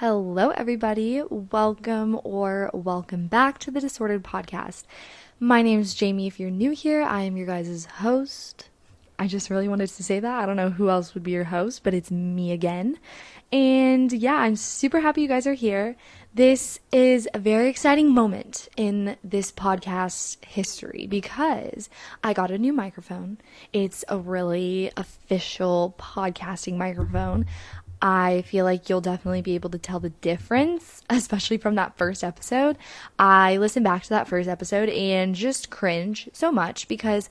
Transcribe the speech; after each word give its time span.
Hello, 0.00 0.50
everybody. 0.50 1.24
Welcome 1.28 2.20
or 2.22 2.70
welcome 2.72 3.26
back 3.26 3.58
to 3.58 3.72
the 3.72 3.80
Disordered 3.80 4.22
Podcast. 4.22 4.84
My 5.40 5.60
name 5.60 5.80
is 5.80 5.92
Jamie. 5.92 6.28
If 6.28 6.38
you're 6.38 6.52
new 6.52 6.70
here, 6.70 7.02
I 7.02 7.22
am 7.22 7.36
your 7.36 7.48
guys' 7.48 7.84
host. 7.84 8.68
I 9.18 9.26
just 9.26 9.50
really 9.50 9.66
wanted 9.66 9.88
to 9.88 10.04
say 10.04 10.20
that. 10.20 10.40
I 10.40 10.46
don't 10.46 10.54
know 10.54 10.70
who 10.70 10.88
else 10.88 11.14
would 11.14 11.24
be 11.24 11.32
your 11.32 11.42
host, 11.42 11.82
but 11.82 11.94
it's 11.94 12.12
me 12.12 12.52
again. 12.52 13.00
And 13.50 14.12
yeah, 14.12 14.36
I'm 14.36 14.54
super 14.54 15.00
happy 15.00 15.22
you 15.22 15.26
guys 15.26 15.48
are 15.48 15.54
here. 15.54 15.96
This 16.32 16.78
is 16.92 17.28
a 17.34 17.40
very 17.40 17.68
exciting 17.68 18.14
moment 18.14 18.68
in 18.76 19.16
this 19.24 19.50
podcast 19.50 20.44
history 20.44 21.08
because 21.08 21.90
I 22.22 22.34
got 22.34 22.52
a 22.52 22.58
new 22.58 22.72
microphone. 22.72 23.38
It's 23.72 24.04
a 24.08 24.16
really 24.16 24.92
official 24.96 25.96
podcasting 25.98 26.76
microphone. 26.76 27.46
I 28.00 28.42
feel 28.42 28.64
like 28.64 28.88
you'll 28.88 29.00
definitely 29.00 29.42
be 29.42 29.54
able 29.54 29.70
to 29.70 29.78
tell 29.78 30.00
the 30.00 30.10
difference, 30.10 31.02
especially 31.10 31.58
from 31.58 31.74
that 31.76 31.96
first 31.96 32.22
episode. 32.22 32.76
I 33.18 33.56
listened 33.56 33.84
back 33.84 34.02
to 34.04 34.08
that 34.10 34.28
first 34.28 34.48
episode 34.48 34.88
and 34.88 35.34
just 35.34 35.70
cringe 35.70 36.28
so 36.32 36.52
much 36.52 36.88
because 36.88 37.28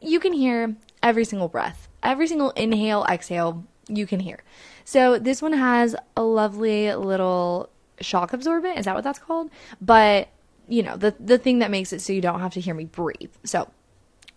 you 0.00 0.20
can 0.20 0.32
hear 0.32 0.76
every 1.02 1.24
single 1.24 1.48
breath, 1.48 1.88
every 2.02 2.26
single 2.26 2.50
inhale, 2.50 3.04
exhale, 3.08 3.64
you 3.88 4.06
can 4.06 4.20
hear. 4.20 4.42
So 4.84 5.18
this 5.18 5.42
one 5.42 5.52
has 5.52 5.94
a 6.16 6.22
lovely 6.22 6.94
little 6.94 7.70
shock 8.00 8.32
absorbent. 8.32 8.78
Is 8.78 8.86
that 8.86 8.94
what 8.94 9.04
that's 9.04 9.18
called? 9.18 9.50
But 9.80 10.28
you 10.68 10.82
know, 10.82 10.96
the 10.96 11.14
the 11.18 11.38
thing 11.38 11.58
that 11.60 11.70
makes 11.70 11.92
it 11.92 12.00
so 12.00 12.12
you 12.12 12.20
don't 12.20 12.40
have 12.40 12.54
to 12.54 12.60
hear 12.60 12.74
me 12.74 12.84
breathe. 12.84 13.32
So 13.44 13.68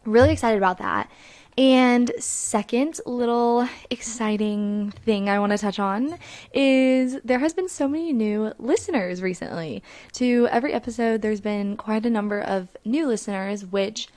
really 0.06 0.32
excited 0.32 0.58
about 0.58 0.80
that. 0.80 1.10
And 1.58 2.12
second 2.20 3.00
little 3.06 3.68
exciting 3.90 4.92
thing 5.06 5.30
I 5.30 5.40
want 5.40 5.52
to 5.52 5.58
touch 5.58 5.80
on 5.80 6.18
is 6.54 7.20
there 7.24 7.40
has 7.40 7.54
been 7.54 7.70
so 7.70 7.88
many 7.88 8.12
new 8.12 8.54
listeners 8.58 9.22
recently. 9.22 9.84
To 10.14 10.48
every 10.52 10.74
episode 10.74 11.22
there's 11.22 11.42
been 11.42 11.78
quite 11.78 12.06
a 12.06 12.10
number 12.10 12.40
of 12.40 12.70
new 12.84 13.06
listeners 13.06 13.66
which 13.66 14.08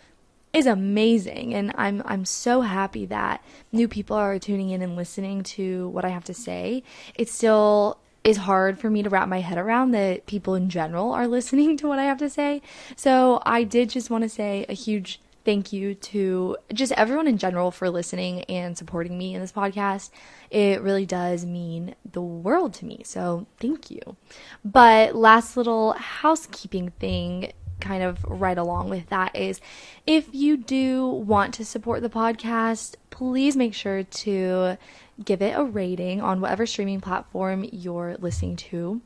is 0.52 0.66
amazing 0.66 1.52
and 1.52 1.72
I'm 1.76 2.02
I'm 2.06 2.24
so 2.24 2.62
happy 2.62 3.04
that 3.06 3.44
new 3.72 3.88
people 3.88 4.16
are 4.16 4.38
tuning 4.38 4.70
in 4.70 4.80
and 4.80 4.96
listening 4.96 5.42
to 5.42 5.88
what 5.88 6.04
I 6.04 6.08
have 6.08 6.24
to 6.24 6.34
say. 6.34 6.82
It 7.14 7.28
still 7.28 7.98
is 8.24 8.38
hard 8.38 8.78
for 8.78 8.88
me 8.90 9.02
to 9.02 9.10
wrap 9.10 9.28
my 9.28 9.40
head 9.40 9.58
around 9.58 9.90
that 9.90 10.26
people 10.26 10.54
in 10.54 10.70
general 10.70 11.12
are 11.12 11.28
listening 11.36 11.76
to 11.76 11.86
what 11.86 11.98
I 11.98 12.04
have 12.04 12.18
to 12.18 12.30
say. 12.30 12.62
So 12.96 13.42
I 13.44 13.64
did 13.64 13.90
just 13.90 14.08
want 14.08 14.22
to 14.22 14.28
say 14.30 14.64
a 14.68 14.72
huge 14.72 15.20
thank 15.46 15.72
you 15.72 15.94
to 15.94 16.56
just 16.74 16.92
everyone 16.92 17.28
in 17.28 17.38
general 17.38 17.70
for 17.70 17.88
listening 17.88 18.42
and 18.44 18.76
supporting 18.76 19.16
me 19.16 19.32
in 19.32 19.40
this 19.40 19.52
podcast. 19.52 20.10
It 20.50 20.82
really 20.82 21.06
does 21.06 21.46
mean 21.46 21.94
the 22.12 22.20
world 22.20 22.74
to 22.74 22.84
me. 22.84 23.02
So, 23.04 23.46
thank 23.58 23.90
you. 23.90 24.16
But, 24.64 25.14
last 25.14 25.56
little 25.56 25.92
housekeeping 25.92 26.90
thing 26.98 27.52
kind 27.78 28.02
of 28.02 28.24
right 28.24 28.58
along 28.58 28.90
with 28.90 29.08
that 29.10 29.36
is 29.36 29.60
if 30.06 30.28
you 30.32 30.56
do 30.56 31.06
want 31.06 31.54
to 31.54 31.64
support 31.64 32.02
the 32.02 32.10
podcast, 32.10 32.96
please 33.10 33.54
make 33.54 33.74
sure 33.74 34.02
to 34.02 34.76
give 35.24 35.42
it 35.42 35.56
a 35.56 35.62
rating 35.62 36.20
on 36.20 36.40
whatever 36.40 36.66
streaming 36.66 37.00
platform 37.00 37.64
you're 37.70 38.16
listening 38.18 38.56
to 38.56 39.00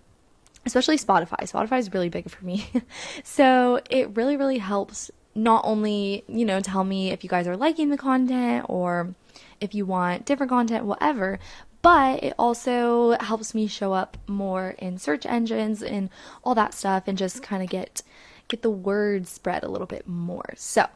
especially 0.67 0.99
Spotify. 0.99 1.39
Spotify 1.51 1.79
is 1.79 1.93
really 1.93 2.11
big 2.11 2.31
for 2.31 2.45
me. 2.45 2.67
so 3.25 3.81
it 3.89 4.15
really, 4.15 4.37
really 4.37 4.59
helps 4.59 5.11
not 5.35 5.63
only, 5.65 6.25
you 6.29 6.45
know, 6.45 6.61
tell 6.61 6.85
me 6.85 7.11
if 7.11 7.23
you 7.23 7.31
guys 7.31 7.47
are 7.47 7.57
liking 7.57 7.91
the 7.91 7.97
content 7.97 8.67
or 8.69 9.15
if 9.61 9.75
you 9.75 9.87
want 9.87 10.25
different 10.25 10.51
content, 10.51 10.85
whatever, 10.85 11.39
but 11.83 12.23
it 12.23 12.35
also 12.39 13.17
helps 13.21 13.55
me 13.55 13.67
show 13.67 13.93
up 13.93 14.17
more 14.27 14.75
in 14.79 14.99
search 14.99 15.25
engines 15.25 15.83
and 15.83 16.11
all 16.45 16.55
that 16.55 16.75
stuff 16.75 17.05
and 17.07 17.17
just 17.17 17.43
kind 17.43 17.63
of 17.63 17.69
get 17.69 18.03
get 18.49 18.63
the 18.63 18.71
word 18.71 19.29
spread 19.29 19.63
a 19.63 19.69
little 19.69 19.87
bit 19.87 20.09
more. 20.09 20.53
So, 20.57 20.87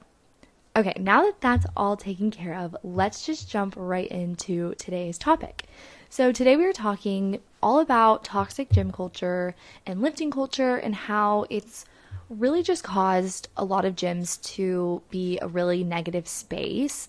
okay, 0.76 0.94
now 0.98 1.22
that 1.22 1.40
that's 1.40 1.66
all 1.76 1.96
taken 1.96 2.30
care 2.30 2.54
of, 2.54 2.76
let's 2.82 3.24
just 3.24 3.48
jump 3.48 3.74
right 3.76 4.08
into 4.08 4.74
today's 4.74 5.16
topic. 5.16 5.64
So, 6.10 6.32
today 6.32 6.56
we 6.56 6.66
are 6.66 6.72
talking 6.72 7.40
all 7.62 7.78
about 7.78 8.24
toxic 8.24 8.70
gym 8.70 8.90
culture 8.90 9.54
and 9.86 10.02
lifting 10.02 10.30
culture 10.30 10.76
and 10.76 10.94
how 10.94 11.46
it's 11.48 11.86
really 12.38 12.62
just 12.62 12.84
caused 12.84 13.48
a 13.56 13.64
lot 13.64 13.84
of 13.84 13.96
gyms 13.96 14.42
to 14.54 15.02
be 15.10 15.38
a 15.40 15.48
really 15.48 15.84
negative 15.84 16.28
space. 16.28 17.08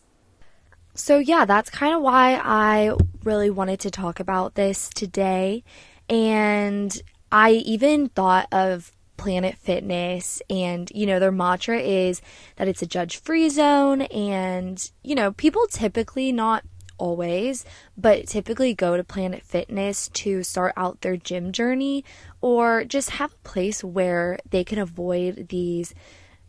So, 0.93 1.19
yeah, 1.19 1.45
that's 1.45 1.69
kind 1.69 1.93
of 1.93 2.01
why 2.01 2.39
I 2.41 2.95
really 3.23 3.49
wanted 3.49 3.79
to 3.81 3.91
talk 3.91 4.19
about 4.19 4.55
this 4.55 4.89
today. 4.89 5.63
And 6.09 7.01
I 7.31 7.51
even 7.51 8.09
thought 8.09 8.47
of 8.51 8.91
Planet 9.17 9.57
Fitness, 9.57 10.41
and 10.49 10.91
you 10.93 11.05
know, 11.05 11.19
their 11.19 11.31
mantra 11.31 11.79
is 11.79 12.21
that 12.57 12.67
it's 12.67 12.81
a 12.81 12.85
judge 12.87 13.17
free 13.17 13.49
zone. 13.49 14.03
And 14.03 14.89
you 15.03 15.15
know, 15.15 15.31
people 15.31 15.65
typically 15.67 16.31
not 16.31 16.63
always, 16.97 17.65
but 17.97 18.27
typically 18.27 18.73
go 18.73 18.97
to 18.97 19.03
Planet 19.03 19.43
Fitness 19.43 20.09
to 20.09 20.43
start 20.43 20.73
out 20.75 21.01
their 21.01 21.17
gym 21.17 21.51
journey 21.51 22.03
or 22.41 22.83
just 22.83 23.11
have 23.11 23.33
a 23.33 23.47
place 23.47 23.83
where 23.83 24.39
they 24.49 24.63
can 24.63 24.79
avoid 24.79 25.47
these, 25.49 25.93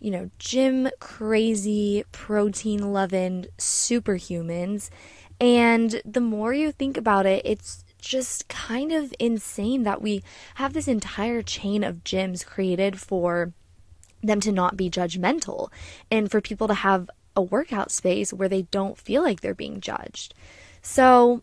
you 0.01 0.11
know, 0.11 0.31
gym 0.39 0.89
crazy, 1.01 2.05
protein 2.13 2.93
loving 2.93 3.47
superhumans. 3.59 4.91
And 5.41 6.01
the 6.05 6.21
more 6.21 6.55
you 6.55 6.73
think 6.73 6.97
about 6.97 7.27
it, 7.27 7.43
it's 7.45 7.85
just 7.99 8.49
kind 8.49 8.93
of 8.93 9.13
insane 9.19 9.83
that 9.83 10.01
we 10.01 10.23
have 10.55 10.73
this 10.73 10.89
entire 10.89 11.43
chain 11.43 11.83
of 11.83 12.05
gyms 12.05 12.47
created 12.47 13.01
for 13.01 13.53
them 14.23 14.41
to 14.41 14.53
not 14.53 14.77
be 14.77 14.91
judgmental 14.91 15.71
and 16.11 16.31
for 16.31 16.41
people 16.41 16.69
to 16.69 16.75
have 16.75 17.11
a 17.37 17.43
workout 17.43 17.91
space 17.91 18.33
where 18.33 18.49
they 18.49 18.63
don't 18.63 18.99
feel 18.99 19.23
like 19.23 19.41
they're 19.41 19.55
being 19.55 19.81
judged. 19.81 20.35
So, 20.83 21.43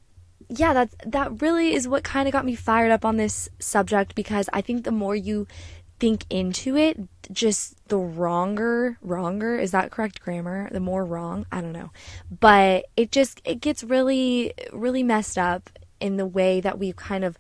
yeah, 0.49 0.73
that's 0.73 0.95
that 1.05 1.41
really 1.41 1.73
is 1.73 1.87
what 1.87 2.03
kind 2.03 2.27
of 2.27 2.33
got 2.33 2.45
me 2.45 2.55
fired 2.55 2.91
up 2.91 3.05
on 3.05 3.17
this 3.17 3.49
subject 3.59 4.15
because 4.15 4.49
I 4.51 4.61
think 4.61 4.83
the 4.83 4.91
more 4.91 5.15
you 5.15 5.47
think 5.99 6.25
into 6.29 6.75
it, 6.75 6.99
just 7.31 7.75
the 7.87 7.97
wronger, 7.97 8.97
wronger, 9.01 9.57
is 9.57 9.71
that 9.71 9.91
correct 9.91 10.21
grammar? 10.21 10.67
The 10.71 10.79
more 10.81 11.05
wrong, 11.05 11.45
I 11.51 11.61
don't 11.61 11.71
know. 11.71 11.91
But 12.29 12.85
it 12.97 13.11
just 13.11 13.41
it 13.45 13.61
gets 13.61 13.83
really 13.83 14.53
really 14.73 15.03
messed 15.03 15.37
up 15.37 15.69
in 15.99 16.17
the 16.17 16.25
way 16.25 16.59
that 16.59 16.77
we've 16.77 16.97
kind 16.97 17.23
of 17.23 17.37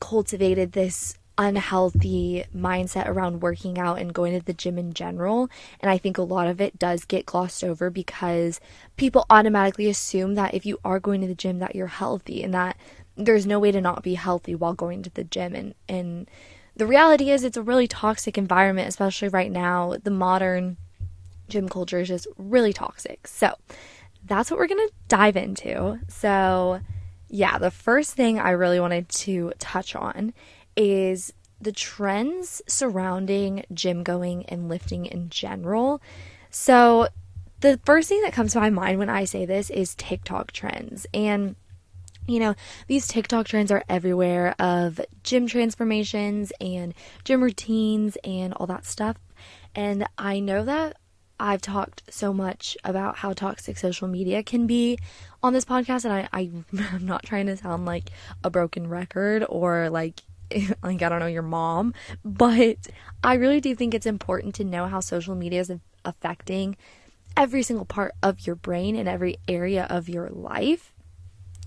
cultivated 0.00 0.72
this 0.72 1.17
unhealthy 1.38 2.44
mindset 2.54 3.06
around 3.06 3.40
working 3.40 3.78
out 3.78 3.98
and 3.98 4.12
going 4.12 4.38
to 4.38 4.44
the 4.44 4.52
gym 4.52 4.76
in 4.76 4.92
general. 4.92 5.48
And 5.80 5.90
I 5.90 5.96
think 5.96 6.18
a 6.18 6.22
lot 6.22 6.48
of 6.48 6.60
it 6.60 6.78
does 6.78 7.04
get 7.04 7.26
glossed 7.26 7.62
over 7.62 7.88
because 7.88 8.60
people 8.96 9.24
automatically 9.30 9.88
assume 9.88 10.34
that 10.34 10.52
if 10.52 10.66
you 10.66 10.78
are 10.84 10.98
going 10.98 11.20
to 11.20 11.28
the 11.28 11.34
gym 11.34 11.60
that 11.60 11.76
you're 11.76 11.86
healthy 11.86 12.42
and 12.42 12.52
that 12.52 12.76
there's 13.16 13.46
no 13.46 13.58
way 13.58 13.70
to 13.72 13.80
not 13.80 14.02
be 14.02 14.14
healthy 14.14 14.54
while 14.54 14.74
going 14.74 15.02
to 15.02 15.10
the 15.10 15.24
gym 15.24 15.54
and 15.54 15.74
and 15.88 16.28
the 16.76 16.86
reality 16.86 17.30
is 17.30 17.42
it's 17.42 17.56
a 17.56 17.62
really 17.62 17.88
toxic 17.88 18.38
environment 18.38 18.88
especially 18.88 19.28
right 19.28 19.50
now. 19.50 19.96
The 20.02 20.10
modern 20.10 20.76
gym 21.48 21.68
culture 21.68 22.00
is 22.00 22.08
just 22.08 22.26
really 22.36 22.72
toxic. 22.72 23.26
So, 23.26 23.54
that's 24.24 24.50
what 24.50 24.58
we're 24.60 24.68
going 24.68 24.86
to 24.86 24.94
dive 25.08 25.36
into. 25.36 25.98
So, 26.08 26.80
yeah, 27.28 27.58
the 27.58 27.70
first 27.70 28.14
thing 28.14 28.38
I 28.38 28.50
really 28.50 28.80
wanted 28.80 29.08
to 29.08 29.52
touch 29.58 29.94
on 29.96 30.32
is 30.78 31.32
the 31.60 31.72
trends 31.72 32.62
surrounding 32.68 33.64
gym 33.74 34.04
going 34.04 34.46
and 34.46 34.68
lifting 34.68 35.06
in 35.06 35.28
general. 35.28 36.00
So, 36.50 37.08
the 37.60 37.80
first 37.84 38.08
thing 38.08 38.22
that 38.22 38.32
comes 38.32 38.52
to 38.52 38.60
my 38.60 38.70
mind 38.70 39.00
when 39.00 39.08
I 39.10 39.24
say 39.24 39.44
this 39.44 39.68
is 39.68 39.96
TikTok 39.96 40.52
trends. 40.52 41.06
And 41.12 41.56
you 42.28 42.38
know, 42.38 42.54
these 42.86 43.08
TikTok 43.08 43.46
trends 43.46 43.72
are 43.72 43.82
everywhere 43.88 44.54
of 44.58 45.00
gym 45.24 45.46
transformations 45.46 46.52
and 46.60 46.94
gym 47.24 47.42
routines 47.42 48.16
and 48.22 48.52
all 48.54 48.66
that 48.66 48.84
stuff. 48.84 49.16
And 49.74 50.06
I 50.18 50.38
know 50.38 50.62
that 50.64 50.98
I've 51.40 51.62
talked 51.62 52.02
so 52.10 52.32
much 52.32 52.76
about 52.84 53.16
how 53.16 53.32
toxic 53.32 53.78
social 53.78 54.08
media 54.08 54.42
can 54.42 54.66
be 54.66 54.98
on 55.42 55.52
this 55.52 55.64
podcast, 55.64 56.04
and 56.04 56.12
I, 56.12 56.28
I, 56.32 56.50
I'm 56.92 57.06
not 57.06 57.22
trying 57.22 57.46
to 57.46 57.56
sound 57.56 57.86
like 57.86 58.10
a 58.44 58.50
broken 58.50 58.88
record 58.88 59.44
or 59.48 59.88
like 59.88 60.20
like 60.82 61.02
I 61.02 61.08
don't 61.08 61.20
know 61.20 61.26
your 61.26 61.42
mom, 61.42 61.94
but 62.24 62.88
I 63.22 63.34
really 63.34 63.60
do 63.60 63.74
think 63.74 63.94
it's 63.94 64.06
important 64.06 64.54
to 64.56 64.64
know 64.64 64.86
how 64.86 65.00
social 65.00 65.34
media 65.34 65.60
is 65.60 65.72
affecting 66.04 66.76
every 67.36 67.62
single 67.62 67.84
part 67.84 68.12
of 68.22 68.46
your 68.46 68.56
brain 68.56 68.96
and 68.96 69.08
every 69.08 69.38
area 69.46 69.86
of 69.88 70.08
your 70.08 70.28
life. 70.28 70.92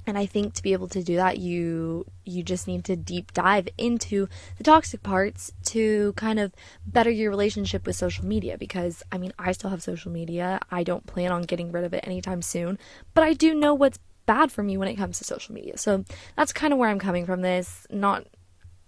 And 0.07 0.17
I 0.17 0.25
think 0.25 0.55
to 0.55 0.63
be 0.63 0.73
able 0.73 0.87
to 0.89 1.03
do 1.03 1.15
that 1.17 1.37
you 1.37 2.05
you 2.25 2.41
just 2.43 2.67
need 2.67 2.83
to 2.85 2.95
deep 2.95 3.33
dive 3.33 3.67
into 3.77 4.27
the 4.57 4.63
toxic 4.63 5.03
parts 5.03 5.51
to 5.65 6.13
kind 6.13 6.39
of 6.39 6.53
better 6.85 7.11
your 7.11 7.29
relationship 7.29 7.85
with 7.85 7.95
social 7.95 8.25
media 8.25 8.57
because 8.57 9.03
I 9.11 9.19
mean 9.19 9.31
I 9.37 9.51
still 9.51 9.69
have 9.69 9.83
social 9.83 10.11
media. 10.11 10.59
I 10.71 10.83
don't 10.83 11.05
plan 11.05 11.31
on 11.31 11.43
getting 11.43 11.71
rid 11.71 11.83
of 11.83 11.93
it 11.93 12.03
anytime 12.05 12.41
soon, 12.41 12.79
but 13.13 13.23
I 13.23 13.33
do 13.33 13.53
know 13.53 13.75
what's 13.75 13.99
bad 14.25 14.51
for 14.51 14.63
me 14.63 14.77
when 14.77 14.87
it 14.87 14.95
comes 14.95 15.19
to 15.19 15.23
social 15.23 15.53
media. 15.53 15.77
So 15.77 16.03
that's 16.35 16.53
kind 16.53 16.73
of 16.73 16.79
where 16.79 16.89
I'm 16.89 16.99
coming 16.99 17.25
from 17.25 17.41
this. 17.41 17.85
Not 17.91 18.25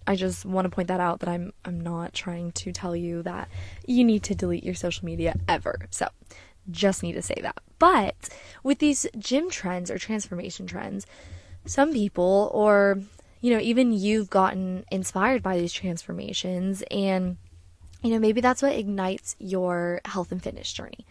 I 0.06 0.16
just 0.16 0.44
want 0.44 0.66
to 0.66 0.70
point 0.70 0.88
that 0.88 1.00
out 1.00 1.20
that 1.20 1.28
I'm 1.28 1.52
I'm 1.64 1.80
not 1.80 2.12
trying 2.12 2.52
to 2.52 2.72
tell 2.72 2.94
you 2.94 3.22
that 3.22 3.48
you 3.86 4.04
need 4.04 4.22
to 4.24 4.34
delete 4.34 4.64
your 4.64 4.74
social 4.74 5.04
media 5.04 5.36
ever. 5.48 5.78
So, 5.90 6.08
just 6.70 7.02
need 7.02 7.14
to 7.14 7.22
say 7.22 7.38
that. 7.42 7.56
But 7.78 8.28
with 8.62 8.78
these 8.78 9.06
gym 9.18 9.50
trends 9.50 9.90
or 9.90 9.98
transformation 9.98 10.66
trends, 10.66 11.06
some 11.64 11.92
people 11.92 12.50
or 12.52 13.00
you 13.40 13.52
know, 13.52 13.60
even 13.60 13.92
you've 13.92 14.30
gotten 14.30 14.84
inspired 14.90 15.42
by 15.42 15.58
these 15.58 15.72
transformations 15.72 16.82
and 16.90 17.36
you 18.02 18.10
know, 18.10 18.18
maybe 18.18 18.42
that's 18.42 18.60
what 18.60 18.74
ignites 18.74 19.34
your 19.38 20.02
health 20.04 20.30
and 20.30 20.42
fitness 20.42 20.70
journey. 20.70 21.06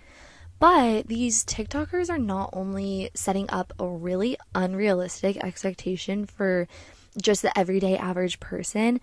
But 0.60 1.08
these 1.08 1.44
TikTokers 1.44 2.10
are 2.10 2.20
not 2.20 2.52
only 2.54 3.10
setting 3.16 3.50
up 3.50 3.74
a 3.80 3.88
really 3.88 4.38
unrealistic 4.56 5.44
expectation 5.44 6.26
for 6.26 6.68
just 7.22 7.42
the 7.42 7.58
everyday 7.58 7.98
average 7.98 8.40
person, 8.40 9.00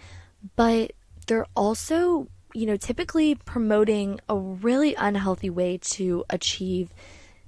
but 0.56 0.92
they're 1.26 1.46
also, 1.54 2.28
you 2.54 2.66
know, 2.66 2.76
typically 2.76 3.34
promoting 3.34 4.20
a 4.28 4.36
really 4.36 4.94
unhealthy 4.94 5.50
way 5.50 5.78
to 5.78 6.24
achieve 6.30 6.92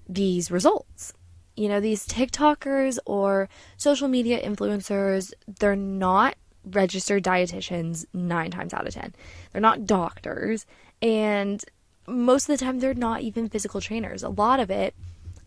these 0.08 0.50
results. 0.50 1.12
You 1.56 1.68
know, 1.68 1.80
these 1.80 2.06
TikTokers 2.06 2.98
or 3.06 3.48
social 3.76 4.08
media 4.08 4.40
influencers, 4.40 5.32
they're 5.58 5.76
not 5.76 6.36
registered 6.64 7.24
dietitians 7.24 8.06
nine 8.14 8.50
times 8.50 8.72
out 8.72 8.86
of 8.86 8.94
ten. 8.94 9.14
They're 9.50 9.60
not 9.60 9.86
doctors. 9.86 10.64
And 11.00 11.62
most 12.06 12.48
of 12.48 12.56
the 12.56 12.64
time, 12.64 12.78
they're 12.78 12.94
not 12.94 13.22
even 13.22 13.48
physical 13.48 13.80
trainers. 13.80 14.22
A 14.22 14.28
lot 14.28 14.60
of 14.60 14.70
it, 14.70 14.94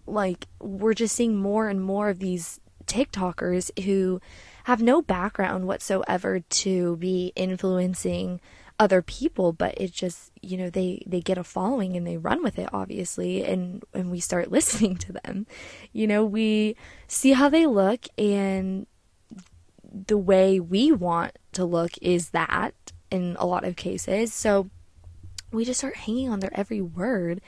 like, 0.05 0.47
we're 0.59 0.93
just 0.93 1.15
seeing 1.15 1.37
more 1.37 1.69
and 1.69 1.81
more 1.81 2.09
of 2.09 2.19
these 2.19 2.59
TikTokers 2.85 3.83
who 3.83 4.21
have 4.65 4.81
no 4.81 5.01
background 5.01 5.67
whatsoever 5.67 6.39
to 6.39 6.97
be 6.97 7.31
influencing 7.35 8.39
other 8.77 9.01
people 9.01 9.53
but 9.53 9.73
it 9.79 9.91
just 9.91 10.31
you 10.41 10.57
know 10.57 10.69
they 10.69 11.01
they 11.07 11.21
get 11.21 11.37
a 11.37 11.43
following 11.43 11.95
and 11.95 12.05
they 12.05 12.17
run 12.17 12.43
with 12.43 12.59
it 12.59 12.67
obviously 12.73 13.41
and 13.43 13.83
and 13.93 14.11
we 14.11 14.19
start 14.19 14.51
listening 14.57 14.97
to 14.97 15.13
them. 15.13 15.45
You 15.93 16.07
know 16.07 16.25
we 16.25 16.75
see 17.07 17.33
how 17.33 17.47
they 17.47 17.65
look 17.65 18.05
and 18.17 18.87
the 20.07 20.17
way 20.17 20.59
we 20.59 20.91
want 20.91 21.37
to 21.53 21.63
look 21.63 21.91
is 22.01 22.31
that 22.31 22.73
in 23.09 23.37
a 23.39 23.45
lot 23.45 23.63
of 23.63 23.75
cases. 23.75 24.33
So 24.33 24.69
we 25.51 25.63
just 25.63 25.79
start 25.79 25.95
hanging 25.95 26.29
on 26.29 26.39
their 26.39 26.57
every 26.57 26.81
word 26.81 27.39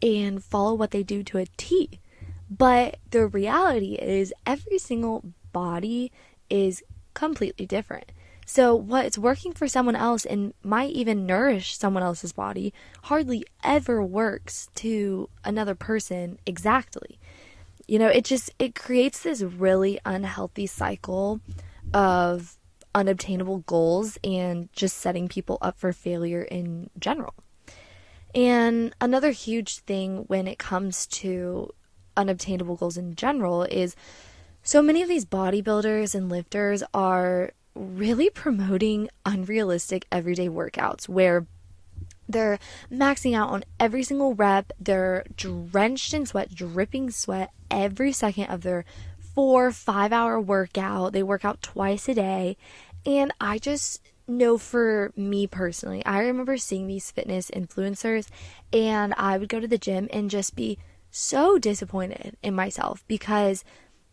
and 0.00 0.42
follow 0.42 0.72
what 0.72 0.92
they 0.92 1.02
do 1.02 1.22
to 1.24 1.38
a 1.38 1.46
T. 1.56 2.00
But 2.48 2.98
the 3.10 3.26
reality 3.26 3.94
is 3.94 4.32
every 4.46 4.78
single 4.78 5.24
body 5.52 6.10
is 6.50 6.82
completely 7.14 7.66
different. 7.66 8.12
So, 8.46 8.74
what's 8.74 9.16
working 9.16 9.52
for 9.52 9.68
someone 9.68 9.94
else 9.94 10.24
and 10.24 10.54
might 10.64 10.90
even 10.90 11.24
nourish 11.24 11.78
someone 11.78 12.02
else's 12.02 12.32
body 12.32 12.74
hardly 13.04 13.44
ever 13.62 14.02
works 14.02 14.68
to 14.76 15.28
another 15.44 15.76
person 15.76 16.38
exactly. 16.44 17.20
You 17.86 18.00
know, 18.00 18.08
it 18.08 18.24
just 18.24 18.50
it 18.58 18.74
creates 18.74 19.22
this 19.22 19.40
really 19.42 20.00
unhealthy 20.04 20.66
cycle 20.66 21.40
of 21.94 22.56
unobtainable 22.94 23.58
goals 23.58 24.18
and 24.24 24.68
just 24.72 24.96
setting 24.96 25.28
people 25.28 25.58
up 25.60 25.78
for 25.78 25.92
failure 25.92 26.42
in 26.42 26.90
general. 26.98 27.34
And 28.34 28.94
another 29.00 29.30
huge 29.30 29.78
thing 29.78 30.24
when 30.26 30.46
it 30.46 30.58
comes 30.58 31.06
to 31.06 31.72
unobtainable 32.16 32.76
goals 32.76 32.96
in 32.96 33.14
general 33.14 33.62
is 33.62 33.96
so 34.62 34.82
many 34.82 35.02
of 35.02 35.08
these 35.08 35.24
bodybuilders 35.24 36.14
and 36.14 36.28
lifters 36.28 36.82
are 36.92 37.52
really 37.74 38.30
promoting 38.30 39.08
unrealistic 39.24 40.06
everyday 40.10 40.48
workouts 40.48 41.08
where 41.08 41.46
they're 42.28 42.58
maxing 42.92 43.34
out 43.34 43.50
on 43.50 43.64
every 43.78 44.02
single 44.02 44.34
rep. 44.34 44.72
They're 44.78 45.24
drenched 45.36 46.14
in 46.14 46.26
sweat, 46.26 46.54
dripping 46.54 47.10
sweat 47.10 47.50
every 47.70 48.12
second 48.12 48.46
of 48.46 48.62
their 48.62 48.84
four, 49.18 49.72
five 49.72 50.12
hour 50.12 50.40
workout. 50.40 51.12
They 51.12 51.22
work 51.22 51.44
out 51.44 51.62
twice 51.62 52.08
a 52.08 52.14
day. 52.14 52.56
And 53.04 53.32
I 53.40 53.58
just 53.58 54.02
know 54.28 54.58
for 54.58 55.12
me 55.16 55.46
personally, 55.46 56.04
I 56.06 56.20
remember 56.20 56.56
seeing 56.56 56.86
these 56.86 57.10
fitness 57.10 57.50
influencers 57.50 58.28
and 58.72 59.14
I 59.16 59.38
would 59.38 59.48
go 59.48 59.58
to 59.58 59.68
the 59.68 59.78
gym 59.78 60.08
and 60.12 60.30
just 60.30 60.54
be 60.54 60.78
so 61.10 61.58
disappointed 61.58 62.36
in 62.42 62.54
myself 62.54 63.02
because 63.08 63.64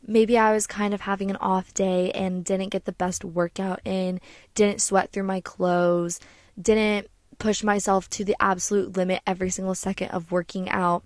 maybe 0.06 0.38
I 0.38 0.54
was 0.54 0.68
kind 0.68 0.94
of 0.94 1.02
having 1.02 1.30
an 1.30 1.38
off 1.38 1.74
day 1.74 2.12
and 2.12 2.44
didn't 2.44 2.70
get 2.70 2.86
the 2.86 2.92
best 2.92 3.24
workout 3.24 3.82
in, 3.86 4.20
didn't 4.56 4.82
sweat 4.82 5.12
through 5.12 5.24
my 5.24 5.42
clothes, 5.42 6.20
didn't 6.60 7.10
push 7.40 7.64
myself 7.64 8.10
to 8.10 8.24
the 8.24 8.36
absolute 8.40 8.98
limit 8.98 9.22
every 9.28 9.50
single 9.50 9.76
second 9.76 10.10
of 10.10 10.32
working 10.32 10.70
out. 10.70 11.04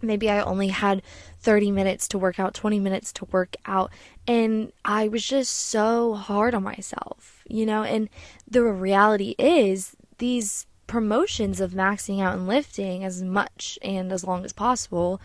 Maybe 0.00 0.30
I 0.30 0.40
only 0.40 0.68
had 0.68 1.02
30 1.40 1.72
minutes 1.72 2.06
to 2.08 2.18
work 2.18 2.38
out, 2.38 2.54
20 2.54 2.78
minutes 2.78 3.12
to 3.14 3.24
work 3.26 3.56
out, 3.66 3.90
and 4.26 4.72
I 4.84 5.08
was 5.08 5.24
just 5.24 5.52
so 5.52 6.14
hard 6.14 6.54
on 6.54 6.62
myself, 6.62 7.42
you 7.48 7.66
know? 7.66 7.82
And 7.82 8.08
the 8.48 8.62
reality 8.62 9.34
is, 9.38 9.96
these 10.18 10.66
promotions 10.86 11.60
of 11.60 11.72
maxing 11.72 12.20
out 12.20 12.34
and 12.34 12.46
lifting 12.46 13.04
as 13.04 13.22
much 13.22 13.78
and 13.82 14.12
as 14.12 14.24
long 14.24 14.44
as 14.44 14.52
possible 14.52 15.20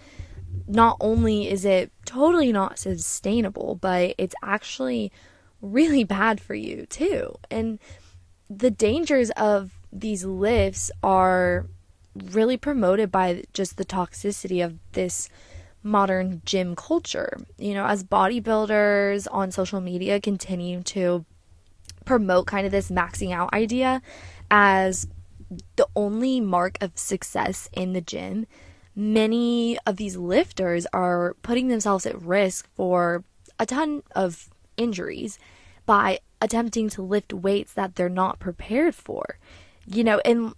not 0.67 0.97
only 0.99 1.49
is 1.49 1.65
it 1.65 1.91
totally 2.05 2.51
not 2.51 2.79
sustainable, 2.79 3.77
but 3.81 4.15
it's 4.17 4.35
actually 4.43 5.11
really 5.61 6.03
bad 6.03 6.39
for 6.41 6.55
you 6.55 6.85
too. 6.87 7.35
And 7.49 7.79
the 8.49 8.71
dangers 8.71 9.29
of 9.31 9.71
these 9.91 10.25
lifts 10.25 10.91
are 11.01 11.67
really 12.15 12.57
promoted 12.57 13.11
by 13.11 13.43
just 13.53 13.77
the 13.77 13.85
toxicity 13.85 14.63
of 14.63 14.77
this 14.91 15.29
modern 15.81 16.41
gym 16.45 16.75
culture. 16.75 17.37
You 17.57 17.73
know, 17.73 17.85
as 17.85 18.03
bodybuilders 18.03 19.27
on 19.31 19.51
social 19.51 19.81
media 19.81 20.19
continue 20.19 20.81
to 20.83 21.25
promote 22.05 22.47
kind 22.47 22.65
of 22.65 22.71
this 22.71 22.89
maxing 22.89 23.31
out 23.31 23.53
idea 23.53 24.01
as 24.51 25.07
the 25.75 25.87
only 25.95 26.39
mark 26.39 26.77
of 26.81 26.97
success 26.97 27.69
in 27.73 27.93
the 27.93 28.01
gym, 28.01 28.45
many 28.95 29.77
of 29.85 29.97
these 29.97 30.17
lifters 30.17 30.85
are 30.93 31.35
putting 31.41 31.67
themselves 31.67 32.05
at 32.05 32.21
risk 32.21 32.67
for 32.75 33.23
a 33.59 33.65
ton 33.65 34.03
of 34.15 34.49
injuries 34.77 35.39
by 35.85 36.19
attempting 36.41 36.89
to 36.89 37.01
lift 37.01 37.33
weights 37.33 37.73
that 37.73 37.95
they're 37.95 38.09
not 38.09 38.39
prepared 38.39 38.95
for. 38.95 39.37
You 39.85 40.03
know, 40.03 40.19
and 40.25 40.53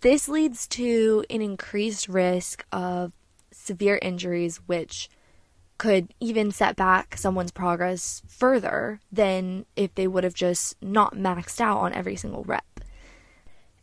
this 0.00 0.28
leads 0.28 0.66
to 0.68 1.24
an 1.30 1.42
increased 1.42 2.08
risk 2.08 2.64
of 2.72 3.12
severe 3.52 3.98
injuries, 4.02 4.60
which 4.66 5.08
could 5.78 6.14
even 6.20 6.50
set 6.50 6.76
back 6.76 7.16
someone's 7.18 7.50
progress 7.50 8.22
further 8.26 9.00
than 9.12 9.66
if 9.76 9.94
they 9.94 10.06
would 10.06 10.24
have 10.24 10.34
just 10.34 10.80
not 10.82 11.14
maxed 11.14 11.60
out 11.60 11.78
on 11.78 11.92
every 11.92 12.16
single 12.16 12.44
rep. 12.44 12.64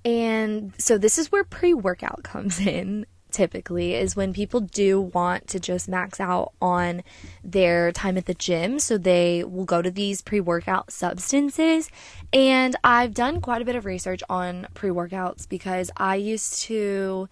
And 0.06 0.74
so, 0.78 0.98
this 0.98 1.18
is 1.18 1.32
where 1.32 1.44
pre 1.44 1.74
workout 1.74 2.24
comes 2.24 2.60
in 2.60 3.06
typically 3.34 3.96
is 3.96 4.16
when 4.16 4.34
people 4.34 4.62
do 4.62 5.02
want 5.02 5.48
to 5.48 5.60
just 5.60 5.90
max 5.90 6.20
out 6.20 6.54
on 6.62 7.04
their 7.44 7.92
time 7.92 8.18
at 8.18 8.26
the 8.26 8.34
gym. 8.34 8.80
So 8.80 8.98
they 8.98 9.44
will 9.44 9.66
go 9.66 9.82
to 9.82 9.92
these 9.92 10.22
pre 10.22 10.40
workout 10.40 10.92
substances. 10.92 11.90
And 12.32 12.76
I've 12.84 13.14
done 13.14 13.42
quite 13.42 13.62
a 13.62 13.66
bit 13.66 13.76
of 13.76 13.86
research 13.86 14.24
on 14.30 14.68
pre 14.74 14.90
workouts 14.90 15.50
because 15.50 15.92
I 15.98 16.16
used 16.16 16.62
to 16.64 17.28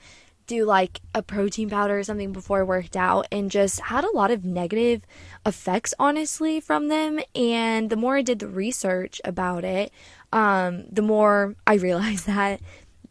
do 0.48 0.66
like 0.66 1.00
a 1.16 1.22
protein 1.22 1.70
powder 1.70 2.00
or 2.00 2.04
something 2.04 2.34
before 2.34 2.60
I 2.60 2.64
worked 2.64 2.98
out 2.98 3.26
and 3.32 3.50
just 3.50 3.80
had 3.80 4.04
a 4.04 4.12
lot 4.12 4.32
of 4.32 4.44
negative 4.44 5.02
effects 5.46 5.94
honestly 5.98 6.60
from 6.60 6.90
them 6.90 7.22
and 7.34 7.90
the 7.90 7.96
more 7.96 8.18
I 8.18 8.22
did 8.22 8.40
the 8.40 8.50
research 8.50 9.22
about 9.24 9.64
it 9.64 9.94
um 10.34 10.84
the 10.92 11.02
more 11.02 11.56
I 11.66 11.76
realized 11.88 12.26
that 12.26 12.60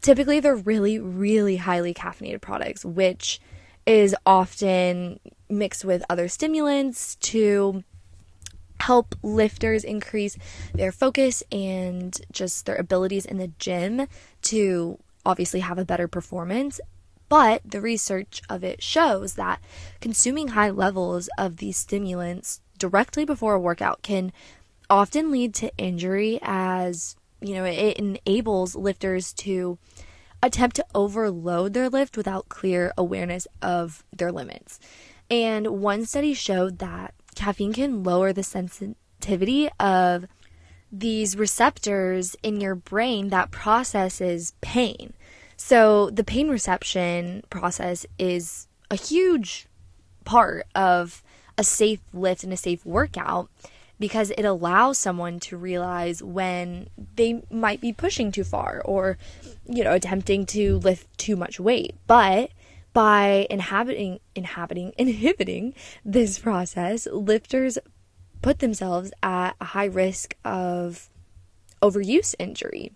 typically 0.01 0.39
they're 0.39 0.55
really, 0.55 0.99
really 0.99 1.57
highly 1.57 1.93
caffeinated 1.93 2.41
products, 2.41 2.83
which 2.83 3.39
is 3.85 4.15
often 4.25 5.19
mixed 5.49 5.83
with 5.83 6.03
other 6.09 6.27
stimulants 6.27 7.15
to 7.15 7.83
help 8.79 9.15
lifters 9.21 9.83
increase 9.83 10.37
their 10.73 10.91
focus 10.91 11.43
and 11.51 12.21
just 12.31 12.65
their 12.65 12.75
abilities 12.75 13.25
in 13.25 13.37
the 13.37 13.51
gym 13.59 14.07
to 14.41 14.97
obviously 15.25 15.59
have 15.59 15.77
a 15.77 15.85
better 15.85 16.07
performance. 16.07 16.79
But 17.29 17.61
the 17.63 17.79
research 17.79 18.41
of 18.49 18.63
it 18.63 18.83
shows 18.83 19.35
that 19.35 19.61
consuming 20.01 20.49
high 20.49 20.71
levels 20.71 21.29
of 21.37 21.57
these 21.57 21.77
stimulants 21.77 22.61
directly 22.77 23.23
before 23.23 23.53
a 23.53 23.59
workout 23.59 24.01
can 24.01 24.33
often 24.89 25.31
lead 25.31 25.53
to 25.55 25.71
injury 25.77 26.39
as 26.41 27.15
you 27.41 27.55
know, 27.55 27.65
it 27.65 27.97
enables 27.97 28.75
lifters 28.75 29.33
to 29.33 29.77
attempt 30.43 30.75
to 30.77 30.85
overload 30.95 31.73
their 31.73 31.89
lift 31.89 32.17
without 32.17 32.49
clear 32.49 32.93
awareness 32.97 33.47
of 33.61 34.03
their 34.15 34.31
limits. 34.31 34.79
And 35.29 35.67
one 35.67 36.05
study 36.05 36.33
showed 36.33 36.79
that 36.79 37.13
caffeine 37.35 37.73
can 37.73 38.03
lower 38.03 38.33
the 38.33 38.43
sensitivity 38.43 39.69
of 39.79 40.25
these 40.91 41.37
receptors 41.37 42.35
in 42.43 42.59
your 42.59 42.75
brain 42.75 43.29
that 43.29 43.51
processes 43.51 44.53
pain. 44.61 45.13
So 45.55 46.09
the 46.09 46.23
pain 46.23 46.49
reception 46.49 47.43
process 47.49 48.05
is 48.19 48.67
a 48.89 48.95
huge 48.95 49.67
part 50.25 50.65
of 50.75 51.23
a 51.57 51.63
safe 51.63 52.01
lift 52.13 52.43
and 52.43 52.51
a 52.51 52.57
safe 52.57 52.85
workout 52.85 53.49
because 54.01 54.31
it 54.31 54.43
allows 54.43 54.97
someone 54.97 55.39
to 55.39 55.55
realize 55.55 56.23
when 56.23 56.89
they 57.15 57.43
might 57.51 57.79
be 57.79 57.93
pushing 57.93 58.31
too 58.31 58.43
far 58.43 58.81
or 58.83 59.17
you 59.65 59.83
know 59.83 59.93
attempting 59.93 60.45
to 60.45 60.79
lift 60.79 61.07
too 61.17 61.35
much 61.35 61.59
weight 61.59 61.95
but 62.07 62.49
by 62.93 63.45
inhabiting 63.49 64.19
inhabiting 64.35 64.91
inhibiting 64.97 65.73
this 66.03 66.39
process 66.39 67.07
lifters 67.13 67.77
put 68.41 68.59
themselves 68.59 69.11
at 69.21 69.51
a 69.61 69.65
high 69.65 69.85
risk 69.85 70.35
of 70.43 71.09
overuse 71.81 72.33
injury 72.39 72.91